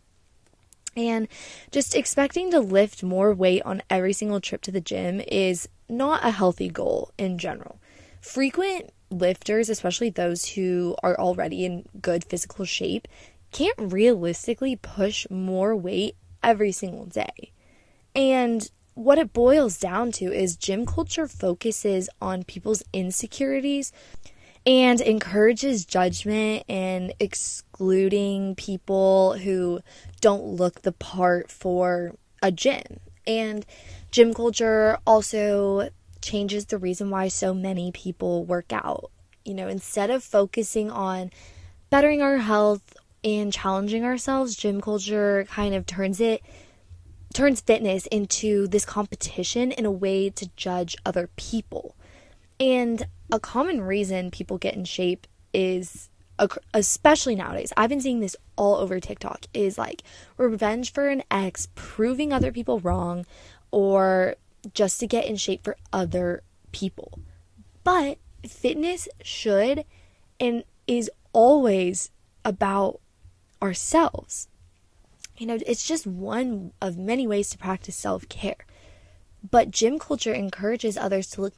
and 0.97 1.27
just 1.71 1.95
expecting 1.95 2.51
to 2.51 2.59
lift 2.59 3.03
more 3.03 3.33
weight 3.33 3.62
on 3.63 3.83
every 3.89 4.13
single 4.13 4.39
trip 4.39 4.62
to 4.63 4.71
the 4.71 4.81
gym 4.81 5.21
is 5.27 5.67
not 5.89 6.24
a 6.25 6.31
healthy 6.31 6.69
goal 6.69 7.12
in 7.17 7.38
general. 7.38 7.79
Frequent 8.21 8.91
lifters, 9.09 9.69
especially 9.69 10.09
those 10.09 10.45
who 10.50 10.95
are 11.03 11.17
already 11.19 11.65
in 11.65 11.85
good 12.01 12.24
physical 12.24 12.65
shape, 12.65 13.07
can't 13.51 13.77
realistically 13.79 14.75
push 14.75 15.25
more 15.29 15.75
weight 15.75 16.15
every 16.43 16.71
single 16.71 17.05
day. 17.05 17.51
And 18.13 18.69
what 18.93 19.17
it 19.17 19.33
boils 19.33 19.77
down 19.77 20.12
to 20.13 20.25
is 20.33 20.55
gym 20.55 20.85
culture 20.85 21.27
focuses 21.27 22.09
on 22.21 22.43
people's 22.43 22.83
insecurities 22.93 23.91
and 24.65 25.00
encourages 25.01 25.85
judgment 25.85 26.63
and 26.67 27.13
excluding 27.19 28.55
people 28.55 29.33
who 29.33 29.81
don't 30.21 30.43
look 30.43 30.81
the 30.81 30.91
part 30.91 31.51
for 31.51 32.15
a 32.41 32.51
gym. 32.51 33.00
And 33.27 33.65
gym 34.12 34.33
culture 34.33 34.97
also 35.05 35.89
changes 36.25 36.65
the 36.65 36.77
reason 36.77 37.10
why 37.10 37.27
so 37.29 37.53
many 37.53 37.91
people 37.91 38.44
work 38.44 38.74
out. 38.74 39.12
You 39.46 39.53
know, 39.53 39.67
instead 39.67 40.10
of 40.10 40.24
focusing 40.24 40.89
on 40.91 41.32
bettering 41.89 42.22
our 42.22 42.38
health 42.38 42.98
and 43.24 43.53
challenging 43.53 44.03
ourselves, 44.03 44.55
gym 44.55 44.82
culture 44.82 45.46
kind 45.50 45.75
of 45.75 45.86
turns 45.86 46.20
it 46.20 46.41
turns 47.34 47.62
fitness 47.62 48.08
into 48.08 48.67
this 48.67 48.86
competition 48.86 49.72
in 49.72 49.86
a 49.86 49.91
way 49.91 50.29
to 50.29 50.50
judge 50.55 50.96
other 51.05 51.29
people. 51.36 51.96
And 52.60 53.05
a 53.32 53.39
common 53.39 53.82
reason 53.82 54.32
people 54.32 54.58
get 54.58 54.75
in 54.75 54.86
shape 54.86 55.27
is 55.53 56.10
especially 56.74 57.34
nowadays 57.34 57.72
i've 57.77 57.89
been 57.89 58.01
seeing 58.01 58.20
this 58.20 58.36
all 58.58 58.75
over 58.75 59.00
tiktok 59.00 59.46
is 59.53 59.77
like 59.77 60.03
revenge 60.36 60.91
for 60.91 61.08
an 61.08 61.24
ex 61.32 61.70
proving 61.75 62.34
other 62.34 62.51
people 62.51 62.82
wrong 62.82 63.25
or 63.72 64.36
just 64.74 65.00
to 65.00 65.07
get 65.07 65.25
in 65.25 65.36
shape 65.36 65.63
for 65.63 65.77
other 65.91 66.43
people 66.72 67.19
but 67.84 68.17
fitness 68.48 69.07
should 69.22 69.86
and 70.39 70.63
is 70.88 71.10
always 71.34 72.12
about 72.43 73.00
ourselves 73.62 74.48
you 75.38 75.45
know 75.45 75.57
it's 75.65 75.88
just 75.88 76.05
one 76.05 76.72
of 76.81 76.98
many 76.98 77.25
ways 77.25 77.50
to 77.50 77.57
practice 77.57 77.95
self-care 77.95 78.65
but 79.50 79.72
gym 79.72 80.00
culture 80.00 80.34
encourages 80.34 80.98
others 80.98 81.27
to 81.31 81.41
look 81.41 81.53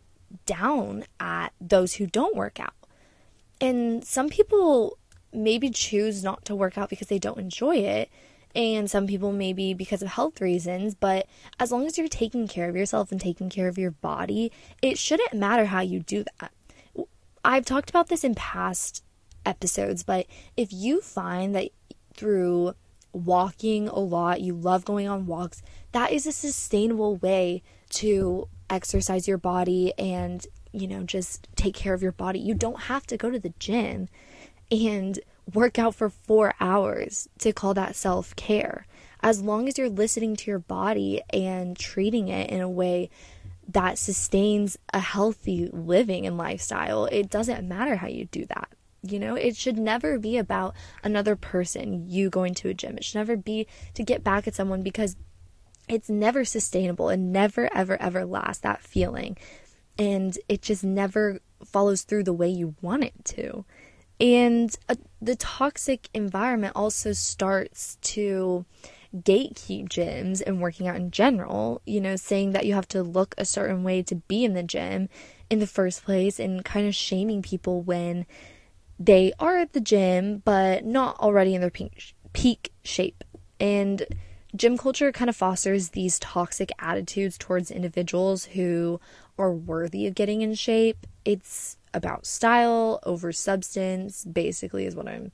down 0.46 1.06
at 1.20 1.54
those 1.60 1.96
who 1.96 2.08
don't 2.08 2.36
work 2.36 2.60
out. 2.60 2.74
And 3.60 4.04
some 4.04 4.30
people 4.30 4.98
maybe 5.34 5.70
choose 5.70 6.24
not 6.24 6.46
to 6.46 6.56
work 6.56 6.78
out 6.78 6.90
because 6.90 7.08
they 7.08 7.20
don't 7.20 7.40
enjoy 7.40 7.78
it. 7.78 8.10
And 8.58 8.90
some 8.90 9.06
people 9.06 9.32
maybe 9.32 9.76
because 9.76 10.02
of 10.02 10.08
health 10.08 10.42
reasons, 10.42 10.96
but 10.96 11.28
as 11.60 11.72
long 11.72 11.86
as 11.86 11.96
you're 11.96 12.08
taking 12.08 12.48
care 12.48 12.68
of 12.68 12.76
yourself 12.76 13.12
and 13.12 13.22
taking 13.22 13.50
care 13.50 13.68
of 13.68 13.78
your 13.78 13.92
body, 13.92 14.52
it 14.82 14.98
shouldn't 14.98 15.36
matter 15.36 15.66
how 15.66 15.82
you 15.82 16.00
do 16.00 16.26
that. 16.40 16.52
I've 17.46 17.66
talked 17.66 17.92
about 17.92 18.08
this 18.08 18.24
in 18.24 18.34
past 18.34 19.04
episodes, 19.46 20.04
but 20.04 20.26
if 20.58 20.74
you 20.74 21.02
find 21.02 21.54
that 21.54 21.70
through 22.16 22.74
walking 23.14 23.90
a 23.90 24.00
lot, 24.00 24.42
you 24.42 24.56
love 24.56 24.86
going 24.86 25.08
on 25.08 25.28
walks, 25.28 25.62
that 25.92 26.12
is 26.12 26.26
a 26.26 26.32
sustainable 26.32 27.18
way 27.18 27.62
to 27.90 28.48
exercise 28.72 29.28
your 29.28 29.38
body 29.38 29.94
and, 30.00 30.48
you 30.72 30.88
know, 30.88 31.04
just 31.04 31.48
take 31.56 31.76
care 31.76 31.94
of 31.94 32.02
your 32.02 32.12
body. 32.12 32.40
You 32.40 32.56
don't 32.56 32.82
have 32.82 33.06
to 33.06 33.18
go 33.18 33.30
to 33.30 33.40
the 33.40 33.54
gym 33.60 34.10
and 34.72 35.20
work 35.54 35.80
out 35.80 35.96
for 35.96 36.10
four 36.10 36.54
hours 36.60 37.27
to 37.39 37.54
call 37.54 37.74
that 37.74 37.96
self 37.96 38.36
care. 38.36 38.86
As 39.22 39.42
long 39.42 39.68
as 39.68 39.77
you're 39.77 39.89
listening 39.89 40.36
to 40.36 40.51
your 40.51 40.60
body 40.60 41.22
and 41.32 41.77
treating 41.77 42.27
it 42.27 42.50
in 42.50 42.62
a 42.62 42.70
way 42.70 43.10
that 43.70 43.98
sustains 43.98 44.77
a 44.94 45.00
healthy 45.00 45.70
living 45.72 46.25
and 46.25 46.38
lifestyle, 46.38 47.06
it 47.06 47.30
doesn't 47.30 47.68
matter 47.68 47.96
how 47.98 48.08
you 48.08 48.25
do 48.25 48.46
that. 48.46 48.70
You 49.01 49.20
know, 49.20 49.36
it 49.36 49.56
should 49.56 49.77
never 49.77 50.20
be 50.20 50.38
about 50.38 50.75
another 51.04 51.36
person, 51.36 52.10
you 52.10 52.30
going 52.30 52.54
to 52.56 52.70
a 52.70 52.74
gym. 52.74 52.98
It 52.98 53.04
should 53.04 53.16
never 53.16 53.36
be 53.36 53.68
to 53.94 54.04
get 54.04 54.24
back 54.24 54.48
at 54.48 54.56
someone 54.56 54.84
because 54.84 55.16
it's 55.88 56.10
never 56.10 56.44
sustainable 56.44 57.10
and 57.10 57.32
never, 57.32 57.70
ever, 57.74 58.01
ever 58.01 58.25
lasts 58.25 58.62
that 58.62 58.82
feeling. 58.82 59.38
And 59.98 60.38
it 60.48 60.62
just 60.62 60.84
never 60.84 61.39
follows 61.66 62.04
through 62.04 62.24
the 62.24 62.34
way 62.34 62.50
you 62.50 62.75
want 62.82 63.04
it 63.04 63.13
to. 63.25 63.66
And 64.20 64.75
uh, 64.89 64.96
the 65.22 65.36
toxic 65.36 66.10
environment 66.14 66.74
also 66.76 67.14
starts 67.14 67.98
to 68.02 68.66
gatekeep 69.16 69.88
gyms 69.88 70.42
and 70.46 70.62
working 70.62 70.88
out 70.88 70.96
in 70.96 71.12
general, 71.12 71.82
you 71.86 72.00
know, 72.00 72.16
saying 72.16 72.52
that 72.52 72.66
you 72.66 72.74
have 72.74 72.88
to 72.90 73.04
look 73.04 73.34
a 73.38 73.46
certain 73.46 73.84
way 73.84 74.04
to 74.04 74.16
be 74.16 74.44
in 74.44 74.54
the 74.54 74.64
gym 74.64 75.10
in 75.50 75.60
the 75.60 75.68
first 75.68 76.04
place 76.04 76.40
and 76.40 76.66
kind 76.66 76.88
of 76.88 76.94
shaming 76.94 77.42
people 77.42 77.82
when 77.82 78.26
they 79.00 79.32
are 79.40 79.58
at 79.58 79.74
the 79.74 79.80
gym 79.80 80.42
but 80.44 80.84
not 80.86 81.18
already 81.20 81.56
in 81.56 81.62
their 81.62 81.70
peak, 81.70 82.16
peak 82.34 82.74
shape. 82.84 83.24
And 83.60 84.04
gym 84.56 84.78
culture 84.78 85.12
kind 85.12 85.30
of 85.30 85.36
fosters 85.36 85.90
these 85.90 86.20
toxic 86.20 86.72
attitudes 86.80 87.38
towards 87.38 87.72
individuals 87.72 88.46
who 88.46 89.00
are 89.38 89.54
worthy 89.54 90.06
of 90.08 90.16
getting 90.16 90.42
in 90.42 90.54
shape. 90.54 91.08
It's 91.26 91.78
about 91.98 92.25
style 92.25 93.00
over 93.04 93.32
substance, 93.34 94.24
basically, 94.24 94.86
is 94.86 94.96
what 94.96 95.08
I'm 95.08 95.32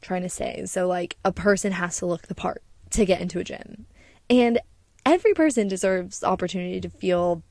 trying 0.00 0.22
to 0.22 0.28
say. 0.28 0.64
So, 0.66 0.88
like, 0.88 1.16
a 1.24 1.32
person 1.32 1.72
has 1.72 1.98
to 1.98 2.06
look 2.06 2.28
the 2.28 2.34
part 2.34 2.62
to 2.90 3.04
get 3.04 3.20
into 3.20 3.38
a 3.38 3.44
gym. 3.44 3.86
And 4.30 4.60
every 5.04 5.34
person 5.34 5.68
deserves 5.68 6.24
opportunity 6.24 6.80
to 6.80 6.88
feel 6.88 7.42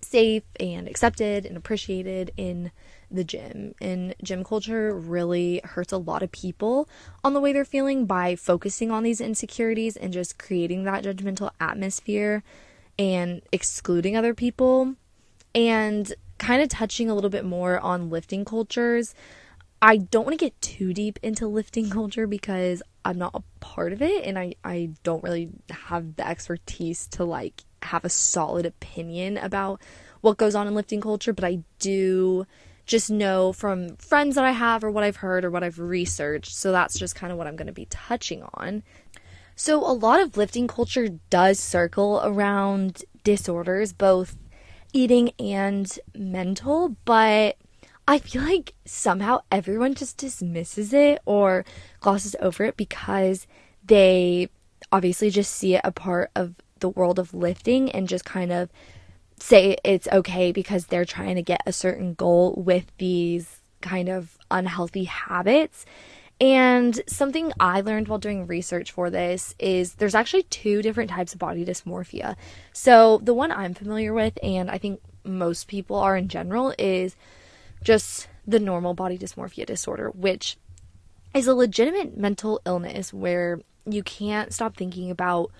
safe 0.00 0.44
and 0.58 0.88
accepted 0.88 1.44
and 1.44 1.56
appreciated 1.56 2.32
in 2.36 2.70
the 3.10 3.24
gym. 3.24 3.74
And 3.80 4.14
gym 4.22 4.44
culture 4.44 4.94
really 4.94 5.60
hurts 5.64 5.92
a 5.92 5.98
lot 5.98 6.22
of 6.22 6.32
people 6.32 6.88
on 7.22 7.34
the 7.34 7.40
way 7.40 7.52
they're 7.52 7.64
feeling 7.64 8.06
by 8.06 8.36
focusing 8.36 8.90
on 8.90 9.02
these 9.02 9.20
insecurities 9.20 9.96
and 9.96 10.12
just 10.12 10.38
creating 10.38 10.84
that 10.84 11.04
judgmental 11.04 11.50
atmosphere 11.60 12.42
and 12.98 13.42
excluding 13.52 14.16
other 14.16 14.34
people. 14.34 14.94
And 15.54 16.12
kind 16.40 16.62
of 16.62 16.68
touching 16.70 17.08
a 17.10 17.14
little 17.14 17.30
bit 17.30 17.44
more 17.44 17.78
on 17.78 18.10
lifting 18.10 18.44
cultures. 18.44 19.14
I 19.82 19.98
don't 19.98 20.24
want 20.24 20.36
to 20.38 20.44
get 20.44 20.60
too 20.60 20.92
deep 20.92 21.18
into 21.22 21.46
lifting 21.46 21.90
culture 21.98 22.26
because 22.26 22.82
I'm 23.04 23.18
not 23.18 23.32
a 23.34 23.42
part 23.60 23.92
of 23.92 24.02
it 24.02 24.24
and 24.24 24.38
I, 24.38 24.54
I 24.64 24.90
don't 25.04 25.22
really 25.22 25.50
have 25.70 26.16
the 26.16 26.26
expertise 26.26 27.06
to 27.08 27.24
like 27.24 27.62
have 27.82 28.04
a 28.04 28.08
solid 28.08 28.66
opinion 28.66 29.38
about 29.38 29.80
what 30.22 30.38
goes 30.38 30.54
on 30.54 30.66
in 30.66 30.74
lifting 30.74 31.00
culture, 31.00 31.32
but 31.32 31.44
I 31.44 31.60
do 31.78 32.46
just 32.86 33.10
know 33.10 33.52
from 33.52 33.96
friends 33.96 34.34
that 34.34 34.44
I 34.44 34.50
have 34.50 34.82
or 34.82 34.90
what 34.90 35.04
I've 35.04 35.16
heard 35.16 35.44
or 35.44 35.50
what 35.50 35.62
I've 35.62 35.78
researched. 35.78 36.54
So 36.54 36.72
that's 36.72 36.98
just 36.98 37.14
kind 37.14 37.30
of 37.30 37.38
what 37.38 37.46
I'm 37.46 37.56
going 37.56 37.68
to 37.68 37.72
be 37.72 37.86
touching 37.86 38.42
on. 38.54 38.82
So 39.56 39.78
a 39.78 39.92
lot 39.92 40.20
of 40.20 40.36
lifting 40.38 40.66
culture 40.66 41.08
does 41.28 41.60
circle 41.60 42.20
around 42.24 43.04
disorders, 43.24 43.92
both 43.92 44.36
eating 44.92 45.30
and 45.38 45.98
mental, 46.14 46.96
but 47.04 47.56
I 48.06 48.18
feel 48.18 48.42
like 48.42 48.74
somehow 48.84 49.40
everyone 49.52 49.94
just 49.94 50.16
dismisses 50.16 50.92
it 50.92 51.20
or 51.24 51.64
glosses 52.00 52.34
over 52.40 52.64
it 52.64 52.76
because 52.76 53.46
they 53.84 54.48
obviously 54.92 55.30
just 55.30 55.52
see 55.52 55.76
it 55.76 55.80
a 55.84 55.92
part 55.92 56.30
of 56.34 56.54
the 56.80 56.88
world 56.88 57.18
of 57.18 57.34
lifting 57.34 57.90
and 57.90 58.08
just 58.08 58.24
kind 58.24 58.50
of 58.50 58.70
say 59.38 59.76
it's 59.84 60.08
okay 60.08 60.52
because 60.52 60.86
they're 60.86 61.04
trying 61.04 61.36
to 61.36 61.42
get 61.42 61.62
a 61.66 61.72
certain 61.72 62.14
goal 62.14 62.54
with 62.56 62.86
these 62.98 63.60
kind 63.80 64.08
of 64.08 64.38
unhealthy 64.50 65.04
habits. 65.04 65.86
And 66.40 67.00
something 67.06 67.52
I 67.60 67.82
learned 67.82 68.08
while 68.08 68.18
doing 68.18 68.46
research 68.46 68.92
for 68.92 69.10
this 69.10 69.54
is 69.58 69.94
there's 69.94 70.14
actually 70.14 70.44
two 70.44 70.80
different 70.80 71.10
types 71.10 71.34
of 71.34 71.38
body 71.38 71.66
dysmorphia. 71.66 72.34
So, 72.72 73.20
the 73.22 73.34
one 73.34 73.52
I'm 73.52 73.74
familiar 73.74 74.14
with, 74.14 74.38
and 74.42 74.70
I 74.70 74.78
think 74.78 75.02
most 75.22 75.68
people 75.68 75.96
are 75.96 76.16
in 76.16 76.28
general, 76.28 76.74
is 76.78 77.14
just 77.84 78.28
the 78.46 78.58
normal 78.58 78.94
body 78.94 79.18
dysmorphia 79.18 79.66
disorder, 79.66 80.10
which 80.10 80.56
is 81.34 81.46
a 81.46 81.54
legitimate 81.54 82.16
mental 82.16 82.60
illness 82.64 83.12
where 83.12 83.60
you 83.84 84.02
can't 84.02 84.52
stop 84.52 84.76
thinking 84.76 85.10
about 85.10 85.50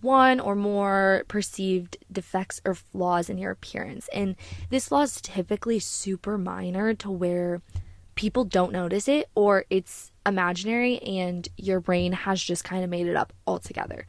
one 0.00 0.38
or 0.38 0.54
more 0.54 1.24
perceived 1.26 1.96
defects 2.10 2.60
or 2.64 2.74
flaws 2.74 3.28
in 3.28 3.38
your 3.38 3.50
appearance. 3.50 4.08
And 4.12 4.36
this 4.70 4.88
flaw 4.88 5.02
is 5.02 5.20
typically 5.20 5.80
super 5.80 6.38
minor 6.38 6.94
to 6.94 7.10
where 7.10 7.60
people 8.18 8.44
don't 8.44 8.72
notice 8.72 9.06
it 9.06 9.30
or 9.36 9.64
it's 9.70 10.10
imaginary 10.26 10.98
and 10.98 11.48
your 11.56 11.78
brain 11.78 12.10
has 12.10 12.42
just 12.42 12.64
kind 12.64 12.82
of 12.82 12.90
made 12.90 13.06
it 13.06 13.14
up 13.14 13.32
altogether. 13.46 14.06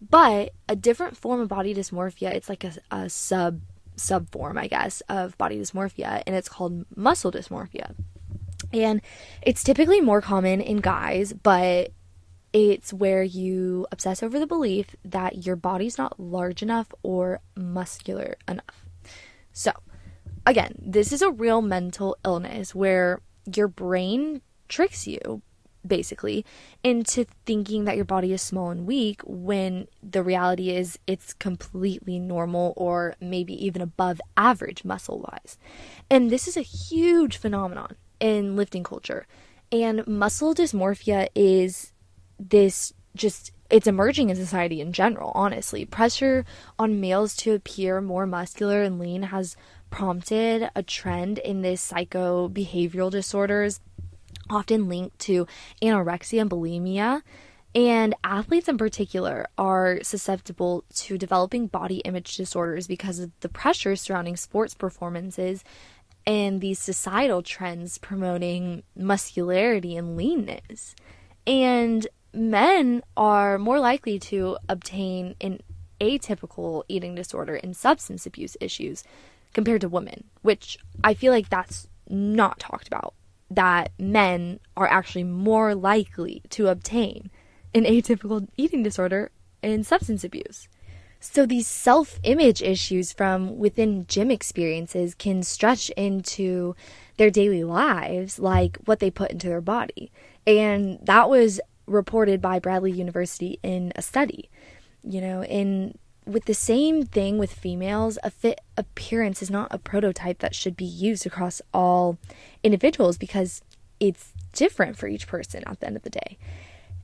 But 0.00 0.54
a 0.68 0.74
different 0.74 1.16
form 1.16 1.40
of 1.40 1.48
body 1.48 1.72
dysmorphia, 1.72 2.34
it's 2.34 2.48
like 2.48 2.64
a, 2.64 2.72
a 2.90 3.08
sub 3.08 3.60
sub 3.94 4.28
form, 4.30 4.58
I 4.58 4.66
guess, 4.66 5.02
of 5.08 5.38
body 5.38 5.56
dysmorphia, 5.56 6.22
and 6.26 6.34
it's 6.34 6.48
called 6.48 6.84
muscle 6.96 7.30
dysmorphia. 7.30 7.94
And 8.72 9.00
it's 9.42 9.62
typically 9.62 10.00
more 10.00 10.20
common 10.20 10.60
in 10.60 10.78
guys, 10.78 11.32
but 11.32 11.92
it's 12.52 12.92
where 12.92 13.22
you 13.22 13.86
obsess 13.92 14.20
over 14.20 14.40
the 14.40 14.48
belief 14.48 14.96
that 15.04 15.46
your 15.46 15.54
body's 15.54 15.96
not 15.96 16.18
large 16.18 16.60
enough 16.60 16.92
or 17.04 17.40
muscular 17.56 18.36
enough. 18.48 18.84
So, 19.52 19.70
again, 20.44 20.74
this 20.80 21.12
is 21.12 21.22
a 21.22 21.30
real 21.30 21.62
mental 21.62 22.16
illness 22.24 22.74
where 22.74 23.20
your 23.56 23.68
brain 23.68 24.42
tricks 24.68 25.06
you 25.06 25.42
basically 25.86 26.44
into 26.82 27.24
thinking 27.46 27.84
that 27.84 27.96
your 27.96 28.04
body 28.04 28.32
is 28.32 28.42
small 28.42 28.70
and 28.70 28.86
weak 28.86 29.20
when 29.24 29.86
the 30.02 30.22
reality 30.22 30.70
is 30.70 30.98
it's 31.06 31.32
completely 31.32 32.18
normal 32.18 32.74
or 32.76 33.14
maybe 33.20 33.54
even 33.64 33.80
above 33.80 34.20
average 34.36 34.84
muscle 34.84 35.20
wise. 35.20 35.56
And 36.10 36.30
this 36.30 36.46
is 36.48 36.56
a 36.56 36.62
huge 36.62 37.36
phenomenon 37.36 37.96
in 38.20 38.56
lifting 38.56 38.84
culture. 38.84 39.26
And 39.70 40.06
muscle 40.06 40.54
dysmorphia 40.54 41.28
is 41.34 41.92
this 42.38 42.92
just 43.14 43.52
it's 43.70 43.86
emerging 43.86 44.30
in 44.30 44.36
society 44.36 44.80
in 44.80 44.94
general, 44.94 45.30
honestly. 45.34 45.84
Pressure 45.84 46.46
on 46.78 47.00
males 47.00 47.36
to 47.36 47.52
appear 47.52 48.00
more 48.00 48.26
muscular 48.26 48.82
and 48.82 48.98
lean 48.98 49.24
has 49.24 49.56
prompted 49.90 50.70
a 50.74 50.82
trend 50.82 51.38
in 51.38 51.62
this 51.62 51.80
psycho 51.80 52.48
behavioral 52.48 53.10
disorders, 53.10 53.80
often 54.50 54.88
linked 54.88 55.18
to 55.20 55.46
anorexia 55.82 56.40
and 56.40 56.50
bulimia. 56.50 57.22
And 57.74 58.14
athletes 58.24 58.68
in 58.68 58.78
particular 58.78 59.46
are 59.58 60.00
susceptible 60.02 60.84
to 60.94 61.18
developing 61.18 61.66
body 61.66 61.98
image 61.98 62.36
disorders 62.36 62.86
because 62.86 63.18
of 63.18 63.30
the 63.40 63.48
pressure 63.48 63.94
surrounding 63.94 64.36
sports 64.36 64.74
performances 64.74 65.62
and 66.26 66.60
these 66.60 66.78
societal 66.78 67.42
trends 67.42 67.98
promoting 67.98 68.82
muscularity 68.96 69.96
and 69.96 70.16
leanness. 70.16 70.94
And 71.46 72.06
men 72.32 73.02
are 73.16 73.58
more 73.58 73.80
likely 73.80 74.18
to 74.18 74.58
obtain 74.68 75.34
an 75.40 75.60
atypical 76.00 76.84
eating 76.88 77.14
disorder 77.14 77.56
and 77.56 77.76
substance 77.76 78.26
abuse 78.26 78.56
issues 78.60 79.04
compared 79.52 79.80
to 79.82 79.88
women, 79.88 80.24
which 80.42 80.78
I 81.02 81.14
feel 81.14 81.32
like 81.32 81.48
that's 81.48 81.88
not 82.08 82.58
talked 82.58 82.86
about. 82.86 83.14
That 83.50 83.92
men 83.98 84.60
are 84.76 84.86
actually 84.86 85.24
more 85.24 85.74
likely 85.74 86.42
to 86.50 86.68
obtain 86.68 87.30
an 87.74 87.84
atypical 87.84 88.46
eating 88.56 88.82
disorder 88.82 89.30
and 89.62 89.86
substance 89.86 90.24
abuse. 90.24 90.68
So 91.20 91.46
these 91.46 91.66
self 91.66 92.20
image 92.22 92.62
issues 92.62 93.12
from 93.12 93.58
within 93.58 94.06
gym 94.06 94.30
experiences 94.30 95.14
can 95.14 95.42
stretch 95.42 95.90
into 95.90 96.76
their 97.16 97.30
daily 97.30 97.64
lives, 97.64 98.38
like 98.38 98.78
what 98.84 99.00
they 99.00 99.10
put 99.10 99.32
into 99.32 99.48
their 99.48 99.60
body. 99.60 100.12
And 100.46 100.98
that 101.02 101.28
was 101.28 101.60
reported 101.86 102.40
by 102.40 102.58
Bradley 102.58 102.92
University 102.92 103.58
in 103.62 103.92
a 103.96 104.02
study. 104.02 104.50
You 105.02 105.20
know, 105.20 105.42
in 105.44 105.98
with 106.28 106.44
the 106.44 106.54
same 106.54 107.04
thing 107.04 107.38
with 107.38 107.52
females, 107.52 108.18
a 108.22 108.30
fit 108.30 108.60
appearance 108.76 109.42
is 109.42 109.50
not 109.50 109.68
a 109.72 109.78
prototype 109.78 110.38
that 110.40 110.54
should 110.54 110.76
be 110.76 110.84
used 110.84 111.26
across 111.26 111.62
all 111.72 112.18
individuals 112.62 113.16
because 113.16 113.62
it's 113.98 114.32
different 114.52 114.96
for 114.96 115.08
each 115.08 115.26
person 115.26 115.62
at 115.66 115.80
the 115.80 115.86
end 115.86 115.96
of 115.96 116.02
the 116.02 116.10
day. 116.10 116.38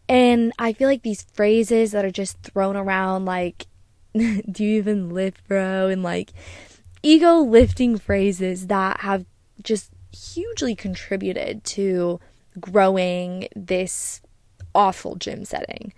And 0.08 0.52
I 0.58 0.72
feel 0.74 0.88
like 0.88 1.02
these 1.02 1.22
phrases 1.32 1.92
that 1.92 2.04
are 2.04 2.10
just 2.10 2.38
thrown 2.42 2.76
around 2.76 3.24
like 3.24 3.66
do 4.14 4.64
you 4.64 4.78
even 4.78 5.10
lift, 5.10 5.46
bro? 5.48 5.88
And 5.88 6.02
like 6.02 6.32
ego 7.02 7.38
lifting 7.38 7.98
phrases 7.98 8.68
that 8.68 9.00
have 9.00 9.24
just 9.62 9.90
hugely 10.12 10.76
contributed 10.76 11.64
to 11.64 12.20
growing 12.60 13.48
this 13.56 14.20
awful 14.74 15.16
gym 15.16 15.44
setting. 15.44 15.92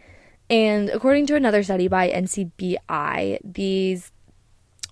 And 0.49 0.91
according 0.91 1.27
to 1.27 1.35
another 1.35 1.63
study 1.63 1.89
by 1.89 2.11
NCBI, 2.11 3.39
these 3.43 4.13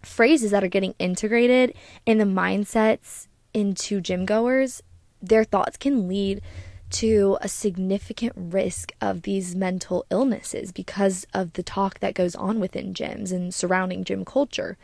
phrases 0.03 0.51
that 0.51 0.65
are 0.65 0.69
getting 0.69 0.95
integrated 0.99 1.75
in 2.05 2.19
the 2.19 2.25
mindsets 2.25 3.29
into 3.53 4.01
gym 4.01 4.25
goers, 4.25 4.83
their 5.23 5.45
thoughts 5.45 5.77
can 5.77 6.09
lead 6.09 6.43
to 6.91 7.39
a 7.41 7.49
significant 7.49 8.33
risk 8.37 8.93
of 9.01 9.23
these 9.23 9.57
mental 9.57 10.05
illnesses 10.11 10.71
because 10.71 11.27
of 11.33 11.55
the 11.55 11.63
talk 11.63 12.01
that 12.01 12.15
goes 12.15 12.35
on 12.35 12.61
within 12.61 12.93
gyms 12.93 13.33
and 13.33 13.55
surrounding 13.55 14.05
gym 14.05 14.25
culture. 14.25 14.77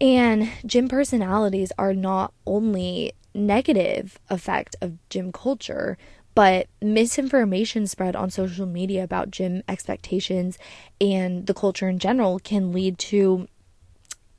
And 0.00 0.50
gym 0.66 0.88
personalities 0.88 1.72
are 1.78 1.94
not 1.94 2.34
only 2.46 3.12
negative 3.34 4.18
effect 4.28 4.76
of 4.80 4.98
gym 5.08 5.32
culture, 5.32 5.96
but 6.34 6.66
misinformation 6.82 7.86
spread 7.86 8.16
on 8.16 8.30
social 8.30 8.66
media 8.66 9.04
about 9.04 9.30
gym 9.30 9.62
expectations 9.68 10.58
and 11.00 11.46
the 11.46 11.54
culture 11.54 11.88
in 11.88 11.98
general 11.98 12.38
can 12.38 12.72
lead 12.72 12.98
to 12.98 13.48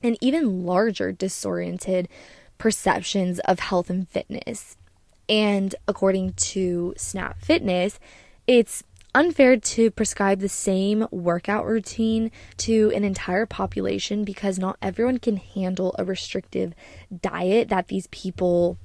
an 0.04 0.18
even 0.22 0.66
larger 0.66 1.12
disoriented 1.12 2.08
perceptions 2.58 3.40
of 3.40 3.60
health 3.60 3.90
and 3.90 4.08
fitness. 4.08 4.78
And 5.28 5.74
according 5.88 6.34
to 6.34 6.94
Snap 6.98 7.42
Fitness, 7.42 8.00
it's 8.46 8.84
unfair 9.16 9.56
to 9.58 9.90
prescribe 9.90 10.40
the 10.40 10.50
same 10.50 11.08
workout 11.10 11.66
routine 11.66 12.30
to 12.58 12.92
an 12.94 13.04
entire 13.04 13.46
population 13.46 14.26
because 14.26 14.60
not 14.60 14.78
everyone 14.82 15.18
can 15.18 15.38
handle 15.38 15.96
a 15.98 16.04
restrictive 16.04 16.74
diet 17.22 17.70
that 17.70 17.88
these 17.88 18.08
people 18.08 18.78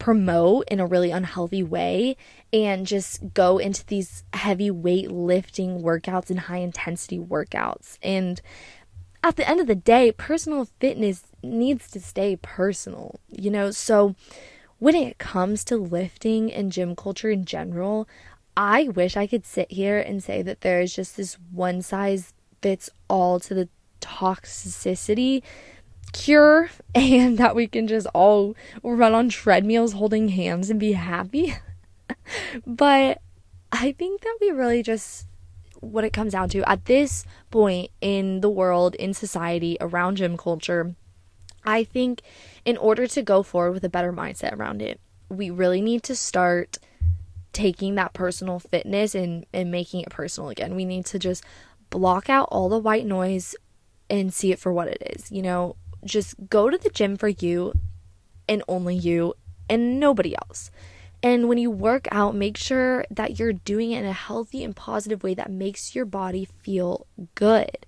promote 0.00 0.64
in 0.68 0.80
a 0.80 0.86
really 0.86 1.12
unhealthy 1.12 1.62
way 1.62 2.16
and 2.52 2.86
just 2.86 3.32
go 3.34 3.58
into 3.58 3.86
these 3.86 4.24
heavy 4.32 4.70
weight 4.70 5.12
lifting 5.12 5.82
workouts 5.82 6.30
and 6.30 6.40
high 6.40 6.58
intensity 6.58 7.18
workouts. 7.18 7.98
And 8.02 8.40
at 9.22 9.36
the 9.36 9.48
end 9.48 9.60
of 9.60 9.68
the 9.68 9.76
day, 9.76 10.10
personal 10.10 10.66
fitness 10.80 11.24
needs 11.44 11.88
to 11.90 12.00
stay 12.00 12.36
personal, 12.36 13.20
you 13.28 13.50
know? 13.50 13.70
So 13.70 14.16
when 14.78 14.94
it 14.96 15.18
comes 15.18 15.62
to 15.64 15.76
lifting 15.76 16.50
and 16.50 16.72
gym 16.72 16.96
culture 16.96 17.30
in 17.30 17.44
general, 17.44 18.08
I 18.56 18.84
wish 18.88 19.16
I 19.16 19.26
could 19.26 19.44
sit 19.44 19.70
here 19.70 20.00
and 20.00 20.24
say 20.24 20.40
that 20.42 20.62
there 20.62 20.80
is 20.80 20.94
just 20.94 21.18
this 21.18 21.36
one 21.52 21.82
size 21.82 22.32
fits 22.62 22.88
all 23.08 23.38
to 23.40 23.54
the 23.54 23.68
toxicity 24.00 25.42
cure 26.12 26.70
and 26.94 27.38
that 27.38 27.54
we 27.54 27.66
can 27.66 27.86
just 27.86 28.06
all 28.14 28.56
run 28.82 29.14
on 29.14 29.28
treadmills 29.28 29.92
holding 29.92 30.28
hands 30.28 30.70
and 30.70 30.80
be 30.80 30.92
happy. 30.92 31.54
but 32.66 33.20
I 33.72 33.92
think 33.92 34.22
that 34.22 34.38
we 34.40 34.50
really 34.50 34.82
just 34.82 35.26
what 35.80 36.04
it 36.04 36.12
comes 36.12 36.32
down 36.32 36.48
to 36.50 36.68
at 36.68 36.84
this 36.84 37.24
point 37.50 37.90
in 38.00 38.40
the 38.40 38.50
world, 38.50 38.94
in 38.96 39.14
society, 39.14 39.76
around 39.80 40.16
gym 40.16 40.36
culture, 40.36 40.94
I 41.64 41.84
think 41.84 42.22
in 42.64 42.76
order 42.76 43.06
to 43.06 43.22
go 43.22 43.42
forward 43.42 43.72
with 43.72 43.84
a 43.84 43.88
better 43.88 44.12
mindset 44.12 44.52
around 44.52 44.82
it, 44.82 45.00
we 45.28 45.50
really 45.50 45.80
need 45.80 46.02
to 46.04 46.16
start 46.16 46.78
taking 47.52 47.94
that 47.96 48.12
personal 48.12 48.58
fitness 48.58 49.14
and, 49.14 49.46
and 49.52 49.70
making 49.70 50.02
it 50.02 50.10
personal 50.10 50.50
again. 50.50 50.74
We 50.74 50.84
need 50.84 51.06
to 51.06 51.18
just 51.18 51.44
block 51.90 52.28
out 52.28 52.48
all 52.50 52.68
the 52.68 52.78
white 52.78 53.06
noise 53.06 53.54
and 54.08 54.32
see 54.32 54.52
it 54.52 54.58
for 54.58 54.72
what 54.72 54.88
it 54.88 55.02
is. 55.16 55.30
You 55.30 55.42
know, 55.42 55.76
just 56.04 56.34
go 56.48 56.70
to 56.70 56.78
the 56.78 56.90
gym 56.90 57.16
for 57.16 57.28
you 57.28 57.72
and 58.48 58.62
only 58.68 58.94
you 58.94 59.34
and 59.68 60.00
nobody 60.00 60.34
else. 60.36 60.70
And 61.22 61.48
when 61.48 61.58
you 61.58 61.70
work 61.70 62.08
out, 62.10 62.34
make 62.34 62.56
sure 62.56 63.04
that 63.10 63.38
you're 63.38 63.52
doing 63.52 63.92
it 63.92 64.00
in 64.00 64.06
a 64.06 64.12
healthy 64.12 64.64
and 64.64 64.74
positive 64.74 65.22
way 65.22 65.34
that 65.34 65.50
makes 65.50 65.94
your 65.94 66.06
body 66.06 66.48
feel 66.62 67.06
good. 67.34 67.86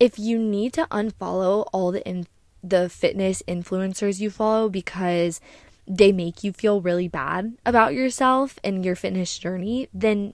If 0.00 0.18
you 0.18 0.38
need 0.38 0.72
to 0.74 0.86
unfollow 0.86 1.68
all 1.72 1.92
the 1.92 2.06
in- 2.06 2.26
the 2.62 2.88
fitness 2.88 3.42
influencers 3.46 4.20
you 4.20 4.30
follow 4.30 4.70
because 4.70 5.40
they 5.86 6.12
make 6.12 6.42
you 6.42 6.52
feel 6.52 6.80
really 6.80 7.08
bad 7.08 7.58
about 7.66 7.92
yourself 7.92 8.58
and 8.64 8.84
your 8.84 8.96
fitness 8.96 9.38
journey, 9.38 9.88
then 9.92 10.32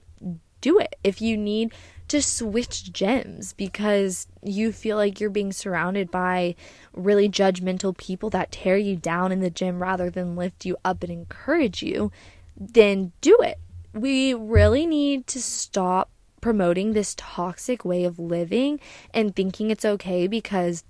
do 0.61 0.79
it. 0.79 0.95
If 1.03 1.21
you 1.21 1.35
need 1.35 1.73
to 2.11 2.21
switch 2.21 2.91
gyms 2.91 3.55
because 3.55 4.27
you 4.43 4.73
feel 4.73 4.97
like 4.97 5.21
you're 5.21 5.29
being 5.29 5.53
surrounded 5.53 6.11
by 6.11 6.53
really 6.91 7.29
judgmental 7.29 7.95
people 7.95 8.29
that 8.29 8.51
tear 8.51 8.75
you 8.75 8.97
down 8.97 9.31
in 9.31 9.39
the 9.39 9.49
gym 9.49 9.81
rather 9.81 10.09
than 10.09 10.35
lift 10.35 10.65
you 10.65 10.75
up 10.83 11.03
and 11.03 11.11
encourage 11.11 11.81
you, 11.81 12.11
then 12.57 13.13
do 13.21 13.37
it. 13.41 13.57
we 13.93 14.33
really 14.33 14.85
need 14.85 15.25
to 15.25 15.41
stop 15.41 16.09
promoting 16.41 16.91
this 16.91 17.15
toxic 17.17 17.85
way 17.85 18.03
of 18.03 18.19
living 18.19 18.77
and 19.13 19.33
thinking 19.33 19.71
it's 19.71 19.85
okay 19.85 20.27
because 20.27 20.83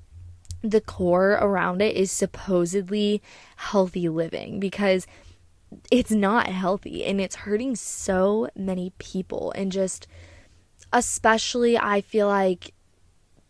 the 0.64 0.82
core 0.82 1.34
around 1.34 1.84
it 1.84 1.96
is 1.96 2.10
supposedly 2.10 3.22
healthy 3.58 4.10
living 4.10 4.60
because 4.60 5.06
it's 5.92 6.12
not 6.12 6.48
healthy 6.48 7.06
and 7.06 7.22
it's 7.22 7.36
hurting 7.36 7.76
so 7.76 8.48
many 8.56 8.92
people 8.98 9.52
and 9.56 9.72
just 9.72 10.08
especially 10.94 11.78
I 11.78 12.02
feel 12.02 12.28
like 12.28 12.74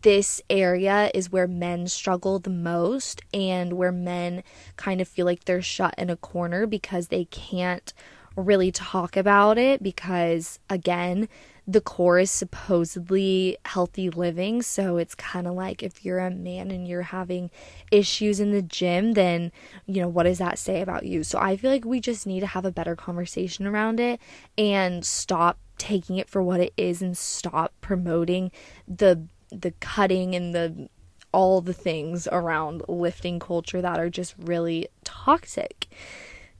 this 0.02 0.40
area 0.50 1.10
is 1.14 1.30
where 1.30 1.46
men 1.46 1.86
struggle 1.86 2.38
the 2.38 2.50
most 2.50 3.22
and 3.32 3.74
where 3.74 3.92
men 3.92 4.42
kind 4.76 5.00
of 5.00 5.08
feel 5.08 5.26
like 5.26 5.44
they're 5.44 5.62
shut 5.62 5.94
in 5.96 6.10
a 6.10 6.16
corner 6.16 6.66
because 6.66 7.08
they 7.08 7.24
can't 7.26 7.92
really 8.34 8.72
talk 8.72 9.16
about 9.16 9.58
it 9.58 9.82
because 9.82 10.58
again 10.70 11.28
the 11.66 11.80
core 11.80 12.18
is 12.18 12.30
supposedly 12.30 13.56
healthy 13.64 14.10
living. 14.10 14.62
So 14.62 14.96
it's 14.96 15.14
kind 15.14 15.46
of 15.46 15.54
like 15.54 15.82
if 15.82 16.04
you're 16.04 16.18
a 16.18 16.30
man 16.30 16.70
and 16.70 16.88
you're 16.88 17.02
having 17.02 17.50
issues 17.90 18.40
in 18.40 18.50
the 18.50 18.62
gym, 18.62 19.12
then, 19.12 19.52
you 19.86 20.02
know, 20.02 20.08
what 20.08 20.24
does 20.24 20.38
that 20.38 20.58
say 20.58 20.80
about 20.80 21.06
you? 21.06 21.22
So 21.22 21.38
I 21.38 21.56
feel 21.56 21.70
like 21.70 21.84
we 21.84 22.00
just 22.00 22.26
need 22.26 22.40
to 22.40 22.46
have 22.46 22.64
a 22.64 22.72
better 22.72 22.96
conversation 22.96 23.66
around 23.66 24.00
it 24.00 24.20
and 24.58 25.04
stop 25.04 25.58
taking 25.82 26.16
it 26.16 26.30
for 26.30 26.40
what 26.40 26.60
it 26.60 26.72
is 26.76 27.02
and 27.02 27.18
stop 27.18 27.72
promoting 27.80 28.52
the 28.86 29.26
the 29.50 29.72
cutting 29.80 30.32
and 30.32 30.54
the 30.54 30.88
all 31.32 31.60
the 31.60 31.72
things 31.72 32.28
around 32.30 32.82
lifting 32.86 33.40
culture 33.40 33.82
that 33.82 33.98
are 33.98 34.08
just 34.08 34.34
really 34.38 34.86
toxic. 35.02 35.88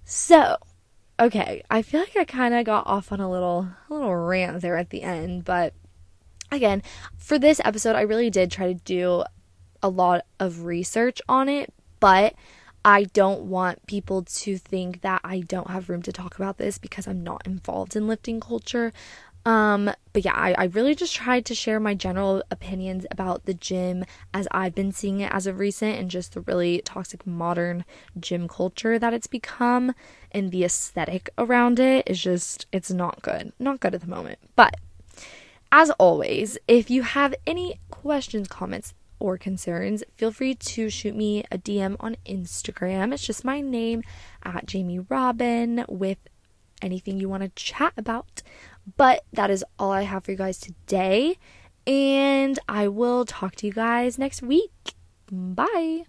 So, 0.04 0.56
okay, 1.20 1.62
I 1.70 1.82
feel 1.82 2.00
like 2.00 2.16
I 2.16 2.24
kind 2.24 2.52
of 2.52 2.64
got 2.64 2.84
off 2.84 3.12
on 3.12 3.20
a 3.20 3.30
little 3.30 3.68
a 3.88 3.94
little 3.94 4.16
rant 4.16 4.60
there 4.60 4.76
at 4.76 4.90
the 4.90 5.02
end, 5.02 5.44
but 5.44 5.72
again, 6.50 6.82
for 7.16 7.38
this 7.38 7.60
episode 7.64 7.94
I 7.94 8.00
really 8.00 8.28
did 8.28 8.50
try 8.50 8.72
to 8.72 8.74
do 8.74 9.22
a 9.84 9.88
lot 9.88 10.26
of 10.40 10.64
research 10.64 11.22
on 11.28 11.48
it, 11.48 11.72
but 12.00 12.34
I 12.84 13.04
don't 13.04 13.42
want 13.42 13.86
people 13.86 14.22
to 14.22 14.58
think 14.58 15.02
that 15.02 15.20
I 15.22 15.40
don't 15.40 15.70
have 15.70 15.88
room 15.88 16.02
to 16.02 16.12
talk 16.12 16.36
about 16.36 16.58
this 16.58 16.78
because 16.78 17.06
I'm 17.06 17.22
not 17.22 17.46
involved 17.46 17.94
in 17.94 18.08
lifting 18.08 18.40
culture. 18.40 18.92
Um, 19.44 19.90
but 20.12 20.24
yeah, 20.24 20.34
I, 20.34 20.52
I 20.52 20.64
really 20.64 20.94
just 20.94 21.14
tried 21.14 21.44
to 21.46 21.54
share 21.54 21.80
my 21.80 21.94
general 21.94 22.44
opinions 22.50 23.06
about 23.10 23.44
the 23.44 23.54
gym 23.54 24.04
as 24.32 24.46
I've 24.52 24.74
been 24.74 24.92
seeing 24.92 25.20
it 25.20 25.32
as 25.32 25.46
of 25.46 25.58
recent 25.58 25.98
and 25.98 26.10
just 26.10 26.34
the 26.34 26.40
really 26.42 26.80
toxic 26.84 27.26
modern 27.26 27.84
gym 28.18 28.46
culture 28.46 28.98
that 28.98 29.12
it's 29.12 29.26
become 29.26 29.94
and 30.30 30.50
the 30.50 30.64
aesthetic 30.64 31.30
around 31.38 31.80
it 31.80 32.08
is 32.08 32.22
just, 32.22 32.66
it's 32.72 32.90
not 32.90 33.22
good. 33.22 33.52
Not 33.58 33.80
good 33.80 33.94
at 33.94 34.00
the 34.00 34.06
moment. 34.06 34.38
But 34.54 34.76
as 35.72 35.90
always, 35.92 36.58
if 36.68 36.90
you 36.90 37.02
have 37.02 37.34
any 37.46 37.80
questions, 37.90 38.46
comments, 38.46 38.94
or 39.22 39.38
concerns, 39.38 40.02
feel 40.16 40.32
free 40.32 40.54
to 40.54 40.90
shoot 40.90 41.14
me 41.14 41.44
a 41.52 41.56
DM 41.56 41.96
on 42.00 42.16
Instagram. 42.26 43.14
It's 43.14 43.24
just 43.24 43.44
my 43.44 43.60
name 43.60 44.02
at 44.42 44.66
Jamie 44.66 44.98
Robin 44.98 45.84
with 45.88 46.18
anything 46.82 47.20
you 47.20 47.28
want 47.28 47.44
to 47.44 47.48
chat 47.50 47.92
about. 47.96 48.42
But 48.96 49.24
that 49.32 49.48
is 49.48 49.64
all 49.78 49.92
I 49.92 50.02
have 50.02 50.24
for 50.24 50.32
you 50.32 50.36
guys 50.36 50.58
today. 50.58 51.38
And 51.86 52.58
I 52.68 52.88
will 52.88 53.24
talk 53.24 53.54
to 53.56 53.66
you 53.66 53.72
guys 53.72 54.18
next 54.18 54.42
week. 54.42 54.94
Bye. 55.30 56.04